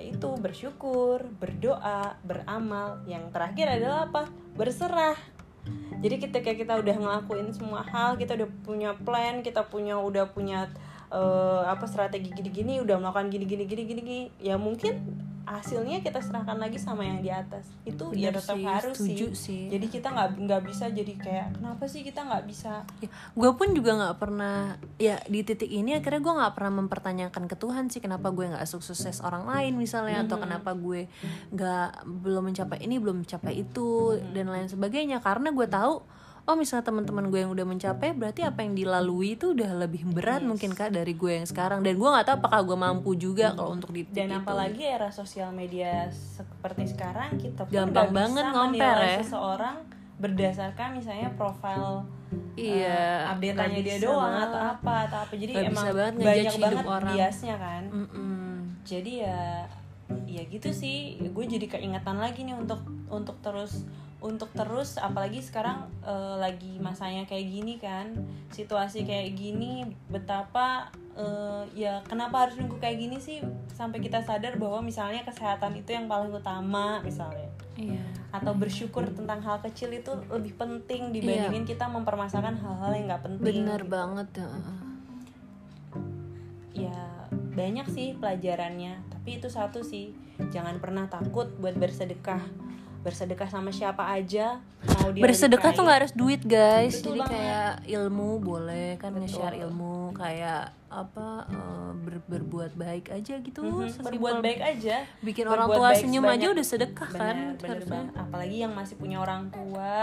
yaitu 0.00 0.32
bersyukur 0.40 1.28
berdoa 1.36 2.16
beramal. 2.24 3.04
Yang 3.04 3.28
terakhir 3.36 3.66
adalah 3.68 4.08
apa? 4.08 4.22
Berserah. 4.56 5.18
Jadi 6.00 6.16
ketika 6.16 6.50
kita 6.56 6.80
udah 6.80 6.96
ngelakuin 6.96 7.52
semua 7.52 7.84
hal 7.84 8.16
kita 8.16 8.32
udah 8.32 8.48
punya 8.64 8.90
plan 8.96 9.44
kita 9.44 9.68
punya 9.68 10.00
udah 10.00 10.32
punya 10.32 10.72
eh, 11.12 11.62
apa 11.68 11.84
strategi 11.84 12.32
gini-gini 12.32 12.80
udah 12.80 12.96
melakukan 12.96 13.28
gini-gini 13.28 13.68
gini-gini 13.68 14.00
gini, 14.00 14.20
ya 14.40 14.56
mungkin 14.56 15.04
hasilnya 15.58 15.98
kita 16.06 16.22
serahkan 16.22 16.58
lagi 16.62 16.78
sama 16.78 17.02
yang 17.02 17.18
di 17.18 17.30
atas. 17.32 17.66
Itu 17.82 18.14
ya 18.14 18.30
Bener 18.30 18.38
tetap 18.38 18.56
sih, 18.56 18.66
harus 18.66 18.96
setuju 18.96 19.26
sih. 19.34 19.38
sih. 19.38 19.64
jadi 19.66 19.86
kita 19.90 20.08
nggak 20.14 20.30
nggak 20.46 20.62
bisa 20.70 20.84
jadi 20.94 21.14
kayak 21.18 21.46
kenapa 21.58 21.84
sih 21.90 22.00
kita 22.06 22.20
nggak 22.22 22.44
bisa? 22.46 22.86
Gue 23.34 23.50
pun 23.58 23.74
juga 23.74 23.98
nggak 23.98 24.16
pernah 24.22 24.78
ya 24.96 25.18
di 25.26 25.40
titik 25.42 25.70
ini 25.70 25.98
akhirnya 25.98 26.22
gue 26.22 26.34
nggak 26.38 26.54
pernah 26.54 26.72
mempertanyakan 26.84 27.44
ke 27.50 27.56
Tuhan 27.58 27.90
sih 27.90 27.98
kenapa 27.98 28.30
gue 28.30 28.46
nggak 28.46 28.66
sukses 28.70 29.18
orang 29.20 29.44
lain 29.50 29.74
misalnya 29.74 30.22
atau 30.22 30.38
kenapa 30.38 30.70
gue 30.78 31.10
nggak 31.50 32.06
belum 32.06 32.54
mencapai 32.54 32.78
ini 32.86 33.02
belum 33.02 33.26
mencapai 33.26 33.54
itu 33.58 34.16
dan 34.30 34.46
lain 34.48 34.70
sebagainya. 34.70 35.18
Karena 35.18 35.50
gue 35.50 35.66
tahu 35.66 36.19
oh 36.44 36.54
misalnya 36.54 36.84
teman-teman 36.84 37.26
gue 37.26 37.40
yang 37.40 37.50
udah 37.50 37.64
mencapai 37.64 38.12
berarti 38.12 38.40
apa 38.40 38.60
yang 38.60 38.72
dilalui 38.72 39.34
itu 39.34 39.52
udah 39.52 39.70
lebih 39.78 40.02
berat 40.06 40.40
mungkin 40.40 40.72
kak 40.72 40.90
dari 40.90 41.12
gue 41.12 41.32
yang 41.34 41.46
sekarang 41.46 41.80
dan 41.80 41.94
gue 41.94 42.08
nggak 42.08 42.24
tahu 42.24 42.36
apakah 42.38 42.60
gue 42.62 42.78
mampu 42.78 43.10
juga 43.14 43.52
kalau 43.52 43.72
untuk 43.72 43.90
di 43.90 44.02
dan 44.06 44.28
itu. 44.28 44.38
apalagi 44.38 44.82
era 44.82 45.08
sosial 45.08 45.50
media 45.50 46.08
seperti 46.10 46.88
sekarang 46.88 47.36
kita 47.36 47.64
pun 47.64 47.70
Gampang 47.70 47.90
nggak 47.90 48.06
bisa 48.06 48.16
banget 48.16 48.44
ngomper 48.46 48.70
menilai 48.88 49.06
ya. 49.06 49.18
seseorang 49.20 49.76
berdasarkan 50.16 50.88
misalnya 50.94 51.30
profil 51.34 52.04
Iya, 52.54 53.26
uh, 53.26 53.32
update-nya 53.34 53.66
nggak 53.66 53.82
dia 53.82 53.98
doang 53.98 54.22
banget. 54.30 54.46
atau 54.46 54.60
apa 54.70 54.94
atau 55.08 55.18
apa 55.24 55.32
jadi 55.34 55.50
Nggak 55.50 55.66
emang 55.66 55.74
bisa 55.82 55.90
banget 55.90 56.14
banyak 56.20 56.54
banget 56.56 56.84
orang. 56.86 57.10
biasnya 57.10 57.54
kan 57.56 57.82
Mm-mm. 57.90 58.48
jadi 58.84 59.12
ya 59.18 59.40
ya 60.26 60.42
gitu 60.44 60.70
sih 60.70 60.96
gue 61.20 61.44
jadi 61.46 61.66
keingetan 61.68 62.18
lagi 62.18 62.42
nih 62.42 62.54
untuk 62.54 62.78
untuk 63.08 63.38
terus 63.40 63.82
untuk 64.20 64.52
terus 64.52 65.00
apalagi 65.00 65.40
sekarang 65.40 65.88
eh, 66.04 66.36
lagi 66.36 66.76
masanya 66.76 67.24
kayak 67.24 67.46
gini 67.48 67.74
kan 67.80 68.12
situasi 68.52 69.08
kayak 69.08 69.32
gini 69.32 69.88
betapa 70.12 70.92
eh, 71.16 71.64
ya 71.72 72.04
kenapa 72.04 72.44
harus 72.48 72.60
nunggu 72.60 72.76
kayak 72.76 73.00
gini 73.00 73.16
sih 73.16 73.40
sampai 73.72 74.04
kita 74.04 74.20
sadar 74.20 74.60
bahwa 74.60 74.84
misalnya 74.84 75.24
kesehatan 75.24 75.72
itu 75.80 75.96
yang 75.96 76.04
paling 76.04 76.30
utama 76.30 77.00
misalnya 77.00 77.48
Iya. 77.80 78.04
atau 78.28 78.52
bersyukur 78.52 79.08
tentang 79.08 79.40
hal 79.40 79.56
kecil 79.64 79.88
itu 79.96 80.12
lebih 80.28 80.52
penting 80.60 81.16
dibandingin 81.16 81.64
kita 81.64 81.88
mempermasalahkan 81.88 82.60
hal-hal 82.60 82.92
yang 82.92 83.06
nggak 83.08 83.24
penting 83.24 83.64
Bener 83.64 83.80
gitu. 83.80 83.88
banget. 83.88 84.28
heeh. 84.36 84.78
ya 86.76 86.98
banyak 87.56 87.86
sih 87.88 88.12
pelajarannya 88.20 89.00
tapi 89.10 89.40
itu 89.40 89.48
satu 89.48 89.80
sih 89.80 90.12
jangan 90.52 90.76
pernah 90.78 91.08
takut 91.08 91.50
buat 91.56 91.72
bersedekah 91.76 92.40
bersedekah 93.00 93.48
sama 93.48 93.70
siapa 93.70 94.04
aja 94.06 94.60
mau 94.94 95.08
dia 95.08 95.22
Bersedekah 95.22 95.72
tuh 95.72 95.82
nggak 95.82 95.98
harus 95.98 96.12
duit 96.12 96.40
guys. 96.42 97.00
Betul 97.00 97.16
Jadi 97.16 97.20
banget. 97.22 97.32
kayak 97.32 97.72
ilmu 97.90 98.30
boleh 98.38 98.88
kan 98.96 99.10
nge-share 99.10 99.56
ilmu 99.58 100.12
kayak 100.12 100.62
apa 100.86 101.28
eh, 101.46 101.90
ber- 101.96 102.26
berbuat 102.26 102.72
baik 102.74 103.08
aja 103.08 103.38
gitu. 103.38 103.58
Mhm, 103.58 103.88
sesimpel 103.88 104.10
berbuat 104.10 104.34
baik 104.40 104.60
aja 104.60 104.96
bikin 105.18 105.44
Berbuat 105.44 105.56
orang 105.62 105.68
tua 105.72 105.88
senyum 105.94 106.20
aja 106.22 106.32
sebanyak- 106.34 106.52
udah 106.52 106.66
sedekah 106.66 107.08
kan 107.10 107.36
bener, 107.36 107.56
bener 107.56 107.70
harusnya. 107.70 107.90
banget. 107.90 108.14
apalagi 108.18 108.56
yang 108.58 108.72
masih 108.72 108.94
punya 108.96 109.16
orang 109.18 109.42
tua 109.48 109.96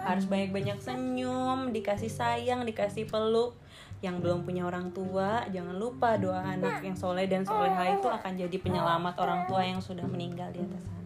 harus 0.00 0.24
banyak-banyak 0.24 0.78
senyum 0.78 1.58
dikasih 1.68 2.08
sayang 2.08 2.62
dikasih 2.62 3.04
peluk 3.04 3.58
yang 3.98 4.20
belum 4.20 4.44
punya 4.44 4.62
orang 4.62 4.92
tua 4.92 5.42
jangan 5.48 5.74
lupa 5.74 6.14
doa 6.14 6.38
anak 6.38 6.80
yang 6.80 6.94
soleh 6.94 7.26
dan 7.26 7.42
soleha 7.42 7.82
itu 7.90 8.06
akan 8.06 8.32
jadi 8.36 8.56
penyelamat 8.56 9.14
orang 9.16 9.42
tua 9.44 9.58
yang 9.60 9.80
sudah 9.80 10.04
meninggal 10.04 10.46
di 10.48 10.60
atas 10.60 10.84
sana 10.84 10.97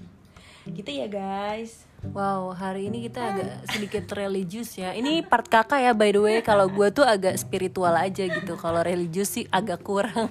gitu 0.69 0.91
ya 0.91 1.07
guys 1.07 1.87
Wow, 2.03 2.51
hari 2.59 2.91
ini 2.91 3.07
kita 3.07 3.31
agak 3.31 3.51
sedikit 3.71 4.03
religius 4.19 4.75
ya. 4.75 4.91
Ini 4.91 5.23
part 5.23 5.47
kakak 5.47 5.79
ya, 5.79 5.95
by 5.95 6.11
the 6.11 6.19
way. 6.19 6.37
Kalau 6.43 6.67
gue 6.67 6.91
tuh 6.91 7.07
agak 7.07 7.39
spiritual 7.39 7.95
aja 7.95 8.27
gitu. 8.27 8.59
Kalau 8.59 8.83
religius 8.83 9.31
sih 9.31 9.47
agak 9.55 9.87
kurang. 9.87 10.27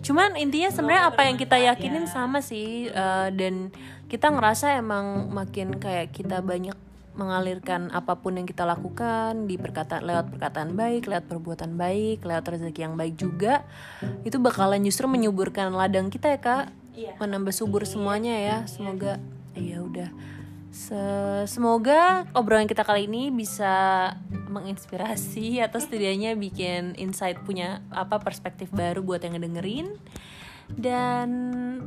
Cuman 0.00 0.40
intinya 0.40 0.72
sebenarnya 0.72 1.12
apa 1.12 1.28
yang 1.28 1.36
kita 1.36 1.60
yakinin 1.60 2.08
sama 2.08 2.40
sih. 2.40 2.88
eh, 2.88 3.28
dan 3.28 3.68
kita 4.08 4.32
ngerasa 4.32 4.80
emang 4.80 5.28
makin 5.28 5.76
kayak 5.76 6.16
kita 6.16 6.40
banyak 6.40 6.72
mengalirkan 7.12 7.92
apa 7.92 8.16
pun 8.16 8.40
yang 8.40 8.48
kita 8.48 8.64
lakukan 8.64 9.44
di 9.44 9.60
perkataan 9.60 10.00
lewat 10.00 10.32
perkataan 10.32 10.76
baik, 10.76 11.12
lewat 11.12 11.24
perbuatan 11.28 11.76
baik, 11.76 12.24
lewat 12.24 12.44
rezeki 12.44 12.80
yang 12.88 12.96
baik 12.96 13.20
juga, 13.20 13.64
itu 14.24 14.40
bakalan 14.40 14.80
justru 14.84 15.04
menyuburkan 15.08 15.72
ladang 15.76 16.08
kita 16.08 16.32
ya 16.32 16.40
kak, 16.40 16.64
Iya. 16.96 17.12
menambah 17.20 17.52
subur 17.52 17.84
semuanya 17.84 18.36
ya. 18.36 18.56
Semoga 18.64 19.20
ya 19.56 19.82
udah. 19.82 20.10
Se- 20.76 21.48
semoga 21.48 22.28
obrolan 22.36 22.68
kita 22.68 22.84
kali 22.84 23.08
ini 23.08 23.32
bisa 23.32 24.12
menginspirasi 24.52 25.64
atau 25.64 25.80
setidaknya 25.80 26.36
bikin 26.36 26.92
insight 27.00 27.40
punya 27.48 27.80
apa 27.88 28.20
perspektif 28.20 28.68
baru 28.68 29.00
buat 29.00 29.24
yang 29.24 29.40
ngedengerin. 29.40 29.96
Dan 30.66 31.28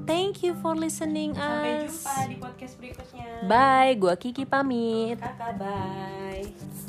thank 0.08 0.40
you 0.42 0.56
for 0.64 0.72
listening 0.74 1.36
sampai 1.36 1.84
us. 1.86 2.00
jumpa 2.00 2.16
di 2.32 2.36
podcast 2.40 2.74
berikutnya 2.80 3.28
Bye, 3.44 4.00
gua 4.00 4.16
Kiki 4.16 4.48
pamit. 4.48 5.20
kakak 5.20 5.60
bye 5.60 6.89